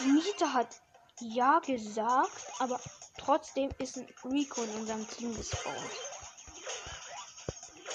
Nita 0.00 0.52
hat 0.52 0.80
ja 1.20 1.60
gesagt, 1.60 2.52
aber 2.58 2.80
trotzdem 3.18 3.70
ist 3.78 3.96
ein 3.96 4.06
Rico 4.24 4.62
in 4.62 4.70
unserem 4.76 5.08
Team 5.08 5.34
gespawnt. 5.36 5.76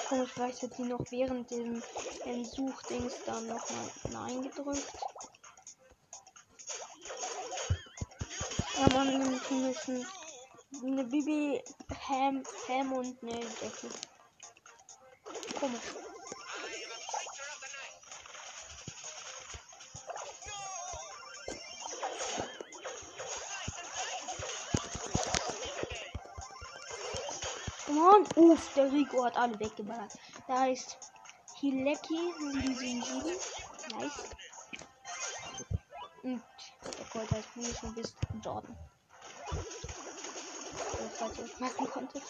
Komisch, 0.08 0.32
vielleicht 0.34 0.64
hat 0.64 0.74
sie 0.74 0.84
noch 0.84 1.04
während 1.12 1.52
dem, 1.52 1.84
Suchdings 2.46 3.14
dann 3.26 3.46
nochmal 3.48 3.92
Nein 4.12 4.42
gedrückt. 4.42 4.88
Ja, 8.80 8.88
man 8.94 9.08
ein, 9.88 10.08
eine 10.84 11.04
Bibi, 11.04 11.62
Ham, 12.08 12.44
Ham 12.68 12.94
und 12.94 13.22
eine 13.22 13.40
Jackie. 13.40 13.90
Komisch. 15.60 16.09
Uff, 28.40 28.74
der 28.76 28.92
Rico 28.92 29.24
hat 29.26 29.38
alle 29.38 29.60
weggeballert. 29.60 30.18
Da 30.48 30.60
heißt 30.62 30.98
Hileki 31.60 32.34
777. 32.40 33.64
Nice. 33.94 34.24
Und 36.24 36.42
der 36.98 37.06
Colt 37.12 37.32
heißt 37.32 37.56
Munition 37.56 37.96
bis 37.96 38.16
Jordan. 38.44 38.78
So, 39.52 41.10
falls 41.18 41.38
ihr 41.38 41.44
euch 41.46 41.60
merken 41.60 41.88
konntet. 41.90 42.24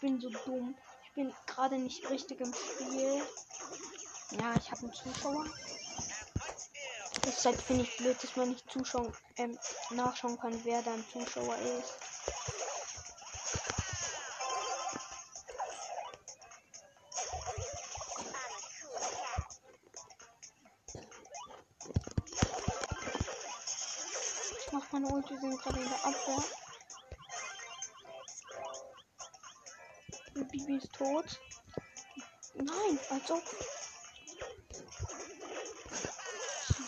bin 0.00 0.20
so 0.20 0.30
dumm. 0.46 0.74
Ich 1.04 1.12
bin 1.14 1.32
gerade 1.46 1.78
nicht 1.78 2.08
richtig 2.10 2.40
im 2.40 2.52
Spiel. 2.52 3.22
Ja, 4.38 4.54
ich 4.56 4.70
habe 4.70 4.82
einen 4.82 4.92
Zuschauer. 4.92 5.44
Deshalb 7.28 7.60
finde 7.60 7.82
ich 7.84 7.94
blöd, 7.98 8.16
dass 8.22 8.36
man 8.36 8.48
nicht 8.48 8.70
zuschauen, 8.70 9.12
ähm, 9.36 9.58
nachschauen 9.90 10.40
kann, 10.40 10.64
wer 10.64 10.80
da 10.80 10.94
ein 10.94 11.04
Zuschauer 11.12 11.56
ist. 11.58 11.92
Ich 24.58 24.72
mach 24.72 24.92
meine 24.92 25.08
Ulti, 25.08 25.38
sind 25.38 25.60
gerade 25.60 25.80
in 25.80 25.88
der 25.88 26.04
Abwehr. 26.06 26.44
Bibi 30.32 30.76
ist 30.78 30.92
tot. 30.94 31.40
Nein, 32.54 32.98
als 33.10 33.30
ob. 33.30 33.42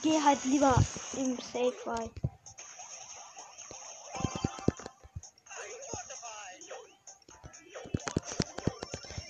Gehe 0.02 0.24
halt 0.24 0.44
lieber 0.44 0.74
im 1.16 1.38
Safe 1.38 1.74
rein. 1.86 2.10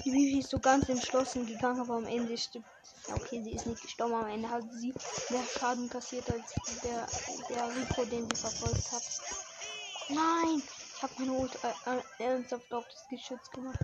Die 0.05 0.11
Bibi 0.11 0.39
ist 0.41 0.51
so 0.51 0.59
ganz 0.59 0.89
entschlossen 0.89 1.47
gegangen, 1.47 1.81
aber 1.81 1.95
am 1.95 2.07
Ende 2.07 2.37
stimmt. 2.37 2.65
Ja, 3.09 3.15
okay, 3.15 3.43
sie 3.43 3.53
ist 3.53 3.67
nicht 3.67 3.83
gestorben, 3.83 4.15
am 4.15 4.27
Ende 4.27 4.49
hat 4.49 4.65
sie 4.73 4.95
mehr 5.31 5.43
Schaden 5.59 5.89
kassiert 5.89 6.31
als 6.31 6.55
der, 6.83 7.07
der 7.49 7.69
Rico, 7.77 8.05
den 8.05 8.29
sie 8.29 8.37
verfolgt 8.37 8.93
hat. 8.93 9.03
Nein! 10.09 10.63
Ich 10.97 11.03
habe 11.03 11.15
meine 11.19 11.33
Ult 11.33 11.59
äh, 11.65 11.97
äh, 11.97 12.25
ernsthaft 12.25 12.73
auf 12.75 12.85
das 12.89 13.09
Geschütz 13.09 13.51
gemacht. 13.51 13.79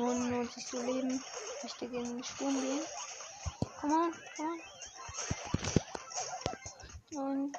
99 0.00 0.66
zu 0.66 0.82
leben. 0.82 1.22
Möchte 1.62 1.88
gegen 1.88 2.04
den 2.04 2.24
Sturm 2.24 2.60
gehen. 2.60 2.80
Come 3.80 3.94
on, 3.94 4.12
come 4.36 4.58
on. 7.16 7.40
Und 7.42 7.56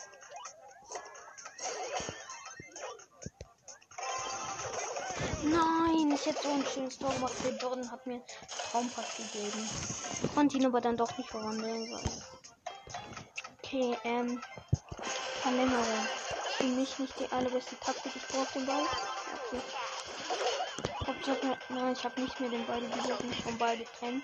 Nein, 5.43 6.11
ich 6.11 6.25
hätte 6.25 6.43
so 6.43 6.51
ein 6.51 6.65
schönes 6.65 6.97
Tor 6.97 7.11
gemacht. 7.13 7.33
Der 7.43 7.57
Jordan 7.57 7.91
hat 7.91 8.05
mir 8.05 8.21
Traumpass 8.71 9.17
gegeben. 9.17 9.69
Ich 10.23 10.35
konnte 10.35 10.57
ihn 10.57 10.65
aber 10.65 10.81
dann 10.81 10.97
doch 10.97 11.17
nicht 11.17 11.29
verwandeln. 11.29 11.99
Okay, 13.57 13.97
ähm. 14.03 14.41
Verlängerung. 15.41 16.07
Für 16.57 16.63
mich 16.65 16.99
nicht 16.99 17.19
die 17.19 17.31
allerbeste 17.31 17.79
Taktik. 17.79 18.11
Ich 18.15 18.27
brauche 18.27 18.53
den 18.53 18.67
Ball. 18.67 18.83
Okay. 19.47 19.61
Hauptsache, 21.07 21.57
nein, 21.69 21.93
ich 21.93 22.03
habe 22.03 22.21
nicht 22.21 22.39
mehr 22.39 22.49
den 22.49 22.65
sind 22.65 23.29
mich 23.29 23.43
vom 23.43 23.57
Ball 23.57 23.77
getrennt. 23.77 24.23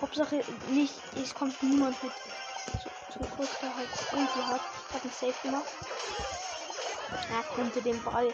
Hauptsache 0.00 0.44
nicht, 0.68 0.94
es 1.16 1.34
kommt 1.34 1.60
niemand 1.62 2.00
mit 2.02 2.12
zu, 2.12 2.88
zu 3.12 3.18
kurz, 3.36 3.50
der 3.60 3.74
halt 3.74 3.88
Ulti 4.12 4.40
hat. 4.42 4.60
Habe 4.92 5.02
einen 5.02 5.12
Safe 5.12 5.34
gemacht. 5.42 5.64
Er 7.30 7.42
konnte 7.54 7.82
den 7.82 8.02
Ball 8.04 8.32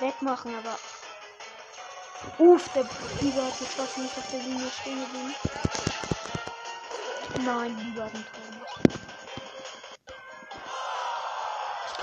wegmachen, 0.00 0.54
aber. 0.56 0.78
Uff, 2.38 2.68
der 2.74 2.84
Lieber 3.20 3.44
hat 3.44 3.58
geschossen, 3.58 4.02
nicht 4.04 4.16
auf 4.16 4.30
der 4.30 4.40
Linie 4.40 4.70
stehen 4.70 5.00
geblieben. 5.00 5.34
Nein, 7.44 7.76
Lieber 7.78 8.04
hat 8.04 8.14
ein 8.14 8.24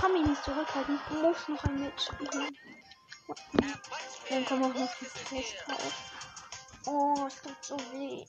kann 0.02 0.14
mich 0.14 0.26
nicht 0.26 0.44
zurückhalten. 0.44 1.00
Ich 1.10 1.22
muss 1.22 1.48
noch 1.48 1.64
ein 1.66 1.80
Match 1.80 2.06
spielen. 2.06 2.58
Dann 4.30 4.46
kommen 4.46 4.64
auch 4.64 4.74
noch 4.74 4.96
die 4.96 5.46
drauf. 5.66 6.12
Oh, 6.88 7.28
es 7.28 7.42
tut 7.42 7.64
so 7.64 7.78
weh. 7.92 8.26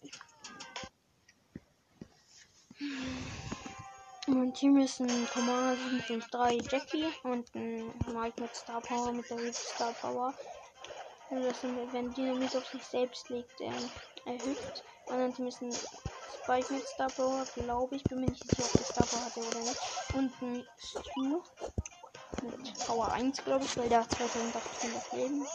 Mein 4.27 4.53
Team 4.53 4.79
ist 4.79 5.01
ein 5.01 5.29
Commander 5.33 5.77
753 5.77 6.71
Jackie 6.71 7.13
und 7.23 7.55
ein 7.55 7.87
Mike 8.13 8.43
mit 8.43 8.55
Star 8.55 8.81
Power 8.83 9.13
mit 9.13 9.29
der 9.31 9.53
Star 9.55 9.93
Power. 9.95 10.35
Also 11.31 11.49
das 11.49 11.61
sind, 11.63 11.93
wenn 11.93 12.13
Dynamit 12.13 12.55
auf 12.55 12.67
sich 12.67 12.85
selbst 12.85 13.31
legt, 13.31 13.61
er 13.61 13.73
erhöht. 14.27 14.85
Und 15.07 15.19
dann 15.19 15.33
ein 15.33 15.73
Spike 16.43 16.87
Star 16.87 17.11
Power, 17.11 17.45
glaube 17.55 17.97
ich. 17.97 18.05
Bin 18.05 18.21
mir 18.21 18.31
nicht 18.31 18.43
sicher, 18.49 18.65
ob 18.65 18.73
der 18.73 18.85
Star 18.85 19.07
Power 19.07 19.25
hatte 19.25 19.41
oder 19.41 19.61
nicht. 19.61 19.81
Und 20.15 20.43
ein 20.43 20.67
Stu 20.79 21.43
mit 22.43 22.79
Power 22.87 23.13
1, 23.13 23.45
glaube 23.45 23.65
ich, 23.65 23.77
weil 23.77 23.89
der 23.89 24.01
hat 24.01 24.11
2800 24.13 25.13
Leben. 25.13 25.47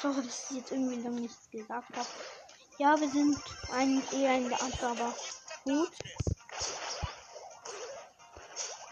Sorry, 0.00 0.22
dass 0.22 0.50
ich 0.50 0.56
jetzt 0.56 0.72
irgendwie 0.72 1.02
lange 1.02 1.20
nichts 1.20 1.50
gesagt 1.50 1.96
habe. 1.96 2.08
Ja, 2.78 2.98
wir 2.98 3.10
sind 3.10 3.38
eigentlich 3.72 4.12
eher 4.12 4.36
in 4.36 4.48
der 4.48 4.62
Abwehr, 4.62 4.88
aber 4.90 5.14
gut. 5.64 5.90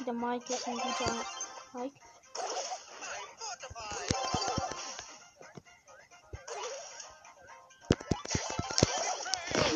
Der 0.05 0.13
Mike 0.13 0.53
ist 0.53 0.67
ein 0.69 0.75
guter 0.75 1.15
Mike. 1.73 1.97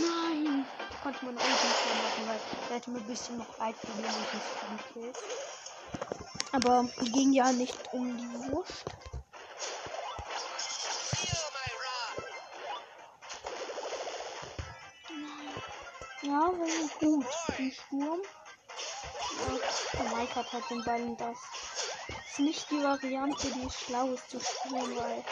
Nein! 0.00 0.66
Konnte 1.02 1.24
man 1.24 1.38
auch 1.38 1.42
nicht 1.42 1.86
mehr 1.86 1.94
machen, 2.02 2.28
weil 2.28 2.40
er 2.68 2.76
hätte 2.76 2.90
mir 2.90 2.98
ein 2.98 3.06
bisschen 3.06 3.38
noch 3.38 3.58
Zeit 3.58 3.80
gegeben 3.80 4.04
und 4.04 5.04
nicht 5.04 5.18
Aber 6.52 6.88
ging 7.12 7.32
ja 7.32 7.50
nicht 7.52 7.78
um 7.92 8.16
die 8.16 8.52
Wurst. 8.52 8.91
Sturm. 17.92 18.22
Ja, 19.92 20.16
Mike 20.16 20.34
hat 20.34 20.50
halt 20.50 20.70
den 20.70 20.82
Ball 20.82 21.02
und 21.02 21.20
das 21.20 21.36
ist 22.26 22.38
nicht 22.38 22.70
die 22.70 22.82
Variante, 22.82 23.48
die 23.48 23.68
schlau 23.70 24.12
ist 24.12 24.30
zu 24.30 24.40
spielen, 24.40 24.96
weil 24.96 25.22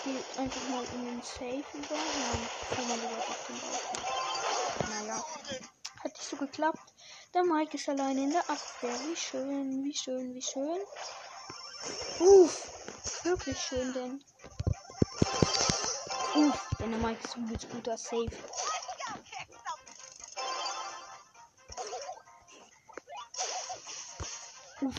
spielt 0.00 0.38
einfach 0.38 0.68
mal 0.68 0.84
in 0.94 1.06
den 1.06 1.22
Safe 1.22 1.64
über. 1.72 1.94
Nein, 1.94 2.48
kann 2.74 2.88
man 2.88 3.00
lieber 3.00 3.18
auf 3.18 3.46
den 3.46 3.58
Ball. 3.58 3.80
Naja, 4.90 5.24
hat 6.04 6.12
nicht 6.12 6.28
so 6.28 6.36
geklappt. 6.36 6.92
Der 7.32 7.44
Mike 7.44 7.74
ist 7.74 7.88
alleine 7.88 8.24
in 8.24 8.32
der 8.32 8.42
Abwehr. 8.42 9.00
Wie 9.08 9.16
schön, 9.16 9.82
wie 9.82 9.96
schön, 9.96 10.34
wie 10.34 10.42
schön. 10.42 10.78
Uff, 12.18 13.24
wirklich 13.24 13.58
schön, 13.58 13.94
denn. 13.94 14.24
Uff, 16.34 16.60
denn 16.78 16.90
der 16.90 17.00
Mike 17.00 17.20
ist 17.24 17.36
ein 17.36 17.58
guter 17.72 17.96
Safe. 17.96 18.28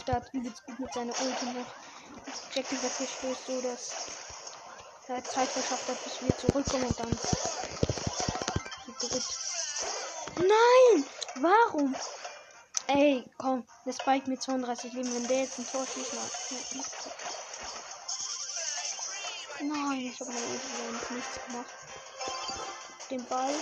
Da 0.06 0.14
hat 0.14 0.32
übelst 0.34 0.64
gut 0.66 0.80
mit 0.80 0.94
seiner 0.94 1.14
Ulti 1.22 1.46
noch 1.46 1.66
Jackie 2.54 2.78
weggestößt, 2.84 3.46
so 3.48 3.62
dass 3.62 3.92
er 5.08 5.24
Zeit 5.24 5.50
verschafft 5.50 5.88
hat, 5.88 6.04
bis 6.04 6.22
wir 6.22 6.38
zurückkommen 6.38 6.86
und 6.86 7.00
dann 7.00 7.20
Nein! 10.38 11.06
Warum? 11.36 11.96
Ey, 12.88 13.26
komm, 13.38 13.66
der 13.86 13.94
Spike 13.94 14.30
mit 14.30 14.42
32 14.42 14.94
Leben, 14.94 15.16
wenn 15.16 15.28
der 15.28 15.42
jetzt 15.42 15.58
ein 15.58 15.68
Tor 15.68 15.86
schießt. 15.88 16.14
Nein, 19.62 20.00
ich 20.00 20.20
habe 20.20 20.32
meine 20.32 20.46
Ulti 20.46 21.14
nichts 21.14 21.46
gemacht. 21.48 21.66
Den 23.10 23.26
Ball. 23.26 23.56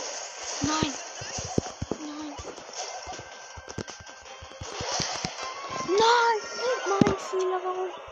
Nein! 0.61 1.09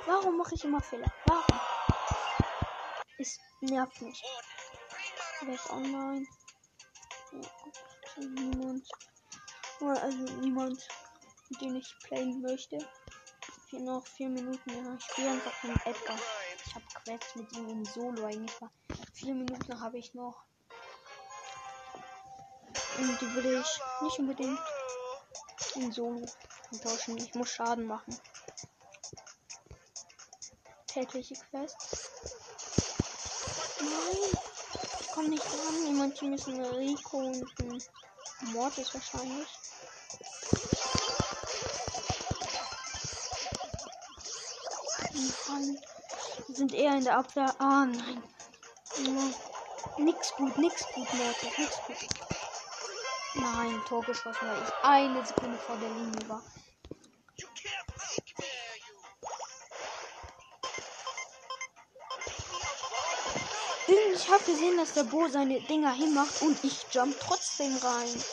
Warum 0.05 0.37
mache 0.37 0.55
ich 0.55 0.63
immer 0.63 0.81
Fehler? 0.81 1.11
Warum? 1.25 1.59
Es 3.19 3.39
nervt 3.61 4.01
mich. 4.01 4.23
Wer 5.41 5.53
ist 5.53 5.69
online? 5.69 6.25
Niemand. 8.17 8.87
Also 9.79 10.17
niemand, 10.39 10.87
dem 11.61 11.75
ich 11.75 11.95
playen 12.03 12.41
möchte. 12.41 12.77
Vier, 13.69 13.81
noch 13.81 14.07
vier 14.07 14.29
Minuten. 14.29 14.69
Ja, 14.69 14.95
ich 14.95 15.03
spiele 15.03 15.31
einfach 15.31 15.63
mit 15.63 15.85
Edgar. 15.85 16.17
Ich 16.65 16.75
habe 16.75 16.85
Quests 17.03 17.35
mit 17.35 17.51
ihm 17.57 17.69
in 17.69 17.85
Solo 17.85 18.25
eigentlich. 18.25 18.61
War. 18.61 18.71
Vier 19.13 19.35
Minuten 19.35 19.79
habe 19.79 19.97
ich 19.97 20.13
noch. 20.13 20.45
Und 22.97 23.21
die 23.21 23.35
will 23.35 23.61
ich 23.61 23.79
nicht 24.01 24.19
unbedingt 24.19 24.59
in 25.75 25.91
Solo 25.91 26.25
tauschen. 26.83 27.17
Ich 27.17 27.33
muss 27.35 27.49
Schaden 27.49 27.85
machen. 27.85 28.17
Tägliche 30.87 31.35
Quests. 31.35 32.09
Nein! 33.79 34.41
Ich 34.99 35.07
komme 35.11 35.29
nicht 35.29 35.43
dran. 35.43 35.85
Jemand 35.85 36.21
ist 36.21 36.47
ein 36.47 36.65
Rico 36.65 37.17
und 37.17 37.59
ein 37.59 37.81
Mord 38.51 38.77
ist 38.77 38.93
wahrscheinlich. 38.93 39.47
Nein. 45.47 45.79
Sind 46.49 46.73
eher 46.73 46.95
in 46.97 47.03
der 47.03 47.17
Abwehr. 47.17 47.55
Ah, 47.59 47.85
nein. 47.85 48.23
Nix 49.97 50.33
gut, 50.35 50.57
nix 50.57 50.85
gut, 50.93 51.07
Leute. 51.13 51.45
Nix 51.57 51.77
gut. 51.87 52.26
Nein, 53.39 53.81
Tor 53.87 54.03
geschossen, 54.03 54.47
weil 54.47 54.63
ich 54.63 54.73
eine 54.83 55.25
Sekunde 55.25 55.57
vor 55.57 55.77
der 55.77 55.89
Linie 55.89 56.29
war. 56.29 56.41
Ich 63.87 64.29
habe 64.29 64.43
gesehen, 64.43 64.77
dass 64.77 64.93
der 64.93 65.03
Bo 65.03 65.27
seine 65.29 65.61
Dinger 65.61 65.93
hinmacht 65.93 66.41
und 66.41 66.61
ich 66.63 66.85
jump 66.91 67.17
trotzdem 67.19 67.77
rein. 67.77 68.23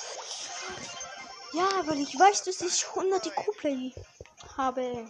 Ja, 1.52 1.86
weil 1.86 2.00
ich 2.00 2.18
weiß, 2.18 2.42
dass 2.42 2.60
ich 2.62 2.84
100 2.88 3.26
IQ-Play 3.26 3.94
habe. 4.56 5.08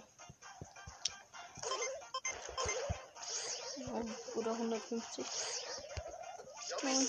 Oder 4.35 4.51
150. 4.53 5.25
Nein. 6.83 7.07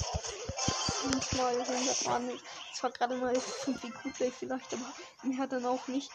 Nicht 1.13 1.33
mal 1.33 1.59
100 1.61 2.05
war 2.05 2.19
nicht. 2.19 2.43
Es 2.73 2.83
war 2.83 2.91
gerade 2.91 3.15
mal 3.15 3.35
5 3.39 3.83
IQ-Play 3.83 4.31
vielleicht, 4.31 4.73
aber 4.73 4.93
mehr 5.23 5.47
dann 5.47 5.65
auch 5.65 5.87
nicht. 5.87 6.11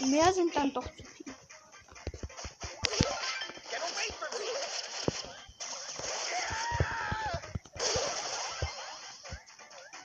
Mehr 0.00 0.32
sind 0.32 0.54
dann 0.56 0.72
doch 0.72 0.84
zu 0.84 1.04
viel. 1.04 1.34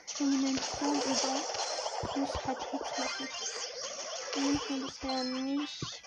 Ich 0.07 0.17
bin 0.17 0.33
in 0.33 0.45
den 0.45 0.57
Thron 0.61 1.01
über. 1.01 1.41
Ich 2.03 2.15
muss 2.15 2.45
halt 2.45 2.59
Hits 2.71 2.97
machen. 2.97 3.27
Und 4.35 4.85
bisher 4.85 5.23
nicht. 5.23 6.03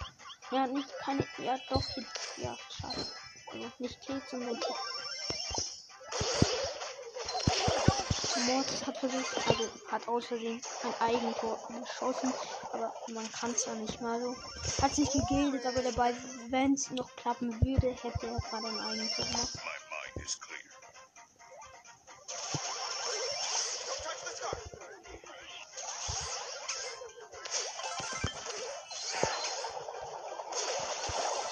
Ja, 0.50 0.66
nicht 0.66 0.98
keine. 0.98 1.26
Ja, 1.38 1.56
doch 1.68 1.86
Hits. 1.94 2.36
Ja, 2.36 2.56
schade. 2.78 3.06
Also 3.52 3.72
nicht 3.78 4.04
Hits, 4.04 4.30
sondern 4.30 4.54
Hits. 4.54 5.01
Mortis 8.46 8.86
hat 8.86 8.96
versucht, 8.96 9.46
also 9.46 9.68
hat 9.90 10.08
aus 10.08 10.26
Versehen 10.26 10.60
ein 10.82 11.08
Eigentor 11.08 11.58
geschossen, 11.68 12.32
aber 12.72 12.92
man 13.08 13.30
kann 13.32 13.52
es 13.52 13.64
ja 13.66 13.74
nicht 13.74 14.00
mal 14.00 14.20
so. 14.20 14.34
Hat 14.80 14.94
sich 14.94 15.10
gegildet, 15.10 15.64
aber 15.66 15.82
dabei, 15.82 16.14
wenn 16.50 16.74
es 16.74 16.90
noch 16.90 17.14
klappen 17.16 17.52
würde, 17.62 17.88
hätte 18.02 18.26
er 18.26 18.38
gerade 18.40 18.68
ein 18.68 18.80
Eigentor 18.80 19.26
gemacht. 19.26 19.58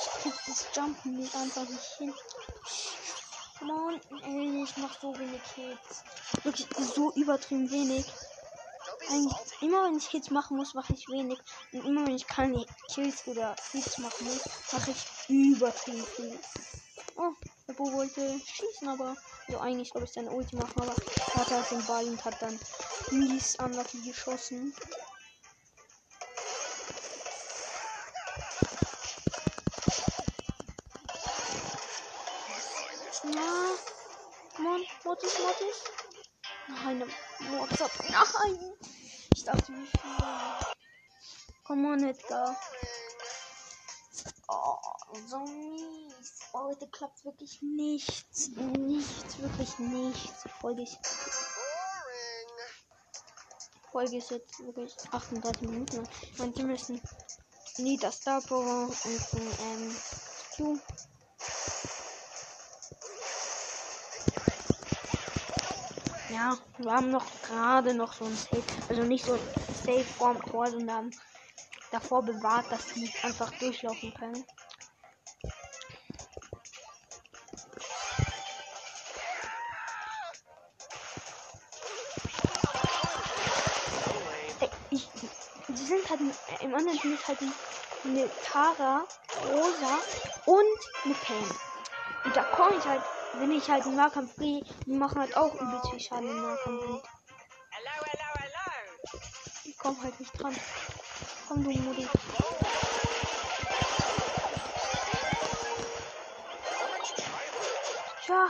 Ich 0.01 0.23
krieg 0.23 0.35
das 0.47 0.67
Jumpen 0.75 1.17
nicht 1.17 1.35
einfach 1.35 1.69
nicht 1.69 1.97
hin. 1.99 2.15
Mann, 3.63 4.01
ey, 4.23 4.65
ich 4.65 4.77
mach 4.79 4.99
so 5.01 5.19
wenig 5.19 5.43
Hits. 5.55 6.03
Wirklich 6.45 6.69
so 6.95 7.13
übertrieben 7.15 7.71
wenig. 7.71 8.07
Eigentlich, 9.09 9.37
immer 9.63 9.85
wenn 9.85 9.97
ich 9.97 10.09
Hits 10.09 10.31
machen 10.31 10.57
muss, 10.57 10.75
mache 10.75 10.93
ich 10.93 11.09
wenig. 11.09 11.39
Und 11.73 11.85
immer 11.85 12.07
wenn 12.07 12.17
ich 12.17 12.27
keine 12.27 12.65
Kills 12.93 13.27
oder 13.27 13.55
Hits 13.73 13.99
machen 13.99 14.27
muss, 14.27 14.43
mache 14.73 14.91
ich 14.91 15.07
übertrieben 15.29 16.05
viel. 16.05 16.39
Oh, 17.17 17.33
der 17.69 17.75
Bo 17.75 17.93
wollte 17.93 18.41
schießen, 18.47 18.89
aber 18.89 19.15
so 19.49 19.55
also 19.55 19.59
eigentlich 19.59 19.91
glaube 19.91 20.07
ich 20.07 20.13
seine 20.13 20.31
Ulti 20.31 20.57
machen, 20.57 20.81
aber 20.81 20.95
er 21.17 21.35
hatte 21.35 21.55
halt 21.55 21.71
den 21.71 21.87
Ball 21.87 22.05
und 22.05 22.25
hat 22.25 22.41
dann 22.41 22.59
mies 23.11 23.57
unlucky 23.59 24.01
geschossen. 24.03 24.75
Na, 33.25 33.77
Mann, 34.59 34.83
Mortis, 35.05 35.39
Mortis. 35.41 36.10
Nein, 36.85 37.03
ab. 37.03 37.09
Nein. 37.41 38.59
Ich 39.35 39.45
dachte, 39.45 39.73
wie 39.73 39.87
viel. 39.87 40.71
Komm 41.65 41.87
on, 41.87 42.05
Edgar. 42.05 42.57
Oh, 44.49 44.77
so 45.27 45.39
mies. 45.39 46.41
Oh, 46.53 46.65
heute 46.65 46.89
klappt 46.89 47.25
wirklich 47.25 47.63
nichts. 47.63 48.49
Nichts, 48.49 49.39
wirklich 49.39 49.79
nichts. 49.79 50.45
Folge 50.61 50.83
ist. 50.83 50.99
Folge 53.91 54.19
ist 54.19 54.31
jetzt 54.31 54.59
wirklich 54.61 54.95
38 55.11 55.63
Minuten. 55.63 56.09
Die 56.57 56.63
müssen 56.63 57.01
Nita 57.79 58.13
Star 58.13 58.41
Power 58.41 58.87
und 58.87 59.35
ein 59.35 59.53
ähm, 59.63 59.97
Q 60.57 60.79
Ja, 66.41 66.57
wir 66.79 66.91
haben 66.91 67.11
noch 67.11 67.27
gerade 67.43 67.93
noch 67.93 68.15
so 68.15 68.25
ein 68.25 68.35
Safe, 68.35 68.63
also 68.89 69.03
nicht 69.03 69.27
so 69.27 69.35
ein 69.35 69.41
Safe 69.85 70.05
vorm 70.05 70.41
Tor, 70.47 70.71
sondern 70.71 71.11
davor 71.91 72.23
bewahrt, 72.23 72.65
dass 72.73 72.87
die 72.95 73.13
einfach 73.23 73.51
durchlaufen 73.59 74.15
können. 74.15 74.43
Ich, 84.89 85.11
die 85.69 85.77
sind 85.77 86.09
halt 86.09 86.21
im 86.63 86.75
anderen 86.75 86.99
Team 86.99 87.13
ist 87.13 87.29
halt 87.29 87.39
eine 88.07 88.31
Tara, 88.43 89.05
Rosa 89.45 89.99
und 90.47 90.79
eine 91.05 91.15
Pam. 91.17 91.51
Und 92.25 92.35
da 92.35 92.45
komme 92.45 92.77
ich 92.79 92.87
halt 92.87 93.03
wenn 93.35 93.53
ich 93.53 93.69
halt 93.71 93.87
im 93.87 93.97
Nahkampf 93.97 94.37
gehe, 94.37 94.63
die 94.87 94.93
machen 94.93 95.21
halt 95.21 95.37
auch 95.37 95.55
übelst 95.55 95.91
viel 95.91 96.01
Schaden 96.01 96.31
im 96.31 96.43
Nahkampf. 96.43 97.03
Ich 99.65 99.79
komm 99.79 100.03
halt 100.03 100.19
nicht 100.19 100.33
dran. 100.41 100.57
Komm 101.49 101.65
du 101.65 101.71
Mutti. 101.71 102.09
Ja. 108.29 108.49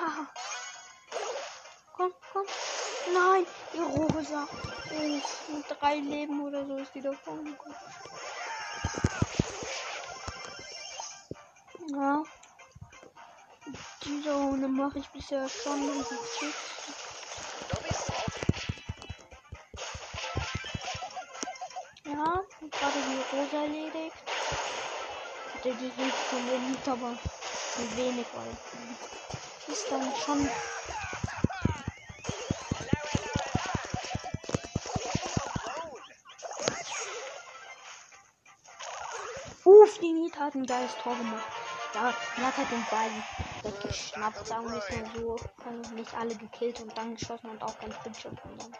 Komm, 1.96 2.12
komm. 2.32 2.46
Nein, 3.14 3.46
die 3.72 3.78
Rosa. 3.78 4.48
Mit 5.48 5.64
drei 5.80 5.96
Leben 5.96 6.40
oder 6.42 6.66
so 6.66 6.76
ist 6.76 6.94
die 6.94 7.00
davon 7.00 7.44
gekommen. 7.44 7.74
Ja. 11.88 12.22
Diese 14.10 14.34
Runde 14.34 14.66
mache 14.66 14.98
ich 14.98 15.06
bisher 15.12 15.48
schon 15.48 15.88
richtig. 16.00 16.54
Ja, 22.06 22.42
gerade 22.72 22.98
die 23.06 23.36
Rosa 23.36 23.62
erledigt. 23.62 24.14
Hatte 25.54 25.74
die 25.76 25.90
Hilfe 25.90 26.24
von 26.28 26.46
der 26.48 26.58
Lied, 26.58 26.88
aber 26.88 27.16
wenig, 27.94 28.26
weil 28.34 28.52
ist 29.68 29.90
dann 29.92 30.12
schon 30.24 30.50
Uff, 39.64 39.98
die 40.00 40.12
Nita 40.12 40.40
hat 40.40 40.54
ein 40.56 40.66
geiles 40.66 40.96
Tor 40.96 41.16
gemacht. 41.16 41.46
Ja, 41.94 42.12
die 42.36 42.42
hat 42.42 42.56
halt 42.56 42.70
den 42.72 42.84
Ball 42.90 43.10
weggeschnappt, 43.64 44.46
sagen 44.46 44.70
wir 44.70 44.78
es 44.78 44.96
mal 44.96 45.10
so. 45.14 45.36
Und 45.68 45.94
nicht 45.94 46.14
alle 46.14 46.34
gekillt 46.36 46.80
und 46.80 46.96
dann 46.96 47.14
geschossen 47.14 47.50
und 47.50 47.62
auch 47.62 47.78
ganz 47.80 47.96
Bildschirm 48.02 48.36
dann. 48.36 48.74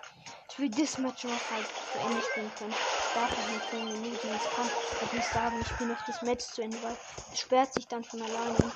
Ich 0.51 0.59
will 0.59 0.71
das 0.71 0.99
Match 0.99 1.25
noch 1.25 1.51
halt 1.51 1.67
zu 1.67 1.99
Ende 1.99 2.23
spielen 2.23 2.51
können. 2.59 2.75
Dafür 3.15 3.45
sind 3.45 3.63
10 3.71 4.03
Minuten. 4.03 4.29
Es 4.29 4.57
kann 4.57 4.71
würde 5.01 5.17
nicht 5.17 5.33
sagen, 5.33 5.61
ich 5.61 5.69
spiele 5.69 5.93
noch 5.93 6.07
das 6.07 6.23
Match 6.23 6.45
zu 6.45 6.63
Ende, 6.63 6.83
weil 6.83 6.97
es 7.33 7.41
sperrt 7.41 7.73
sich 7.73 7.87
dann 7.89 8.05
von 8.05 8.21
alleine. 8.21 8.73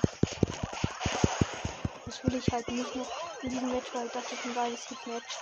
Das 2.05 2.23
will 2.23 2.35
ich 2.35 2.47
halt 2.51 2.67
nicht 2.69 2.95
noch 2.95 3.43
in 3.43 3.49
diesem 3.49 3.71
Match, 3.71 3.93
weil 3.93 4.07
das 4.09 4.31
ist 4.31 4.45
ein 4.45 4.53
geiles 4.53 4.87
Hit-Match. 4.87 5.37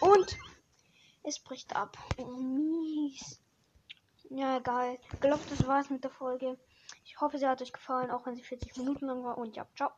Und 0.00 0.36
es 1.22 1.38
bricht 1.38 1.74
ab. 1.76 1.96
Oh, 2.16 2.24
mies. 2.24 3.40
Ja, 4.30 4.58
egal. 4.58 4.98
Ich 5.12 5.20
glaube, 5.20 5.42
das 5.50 5.66
war's 5.66 5.90
mit 5.90 6.04
der 6.04 6.10
Folge. 6.10 6.58
Ich 7.20 7.22
hoffe, 7.22 7.36
sie 7.36 7.46
hat 7.46 7.60
euch 7.60 7.74
gefallen, 7.74 8.10
auch 8.10 8.24
wenn 8.24 8.34
sie 8.34 8.42
40 8.42 8.78
Minuten 8.78 9.04
lang 9.04 9.22
war. 9.22 9.36
Und 9.36 9.54
ja, 9.54 9.66
ciao. 9.76 9.90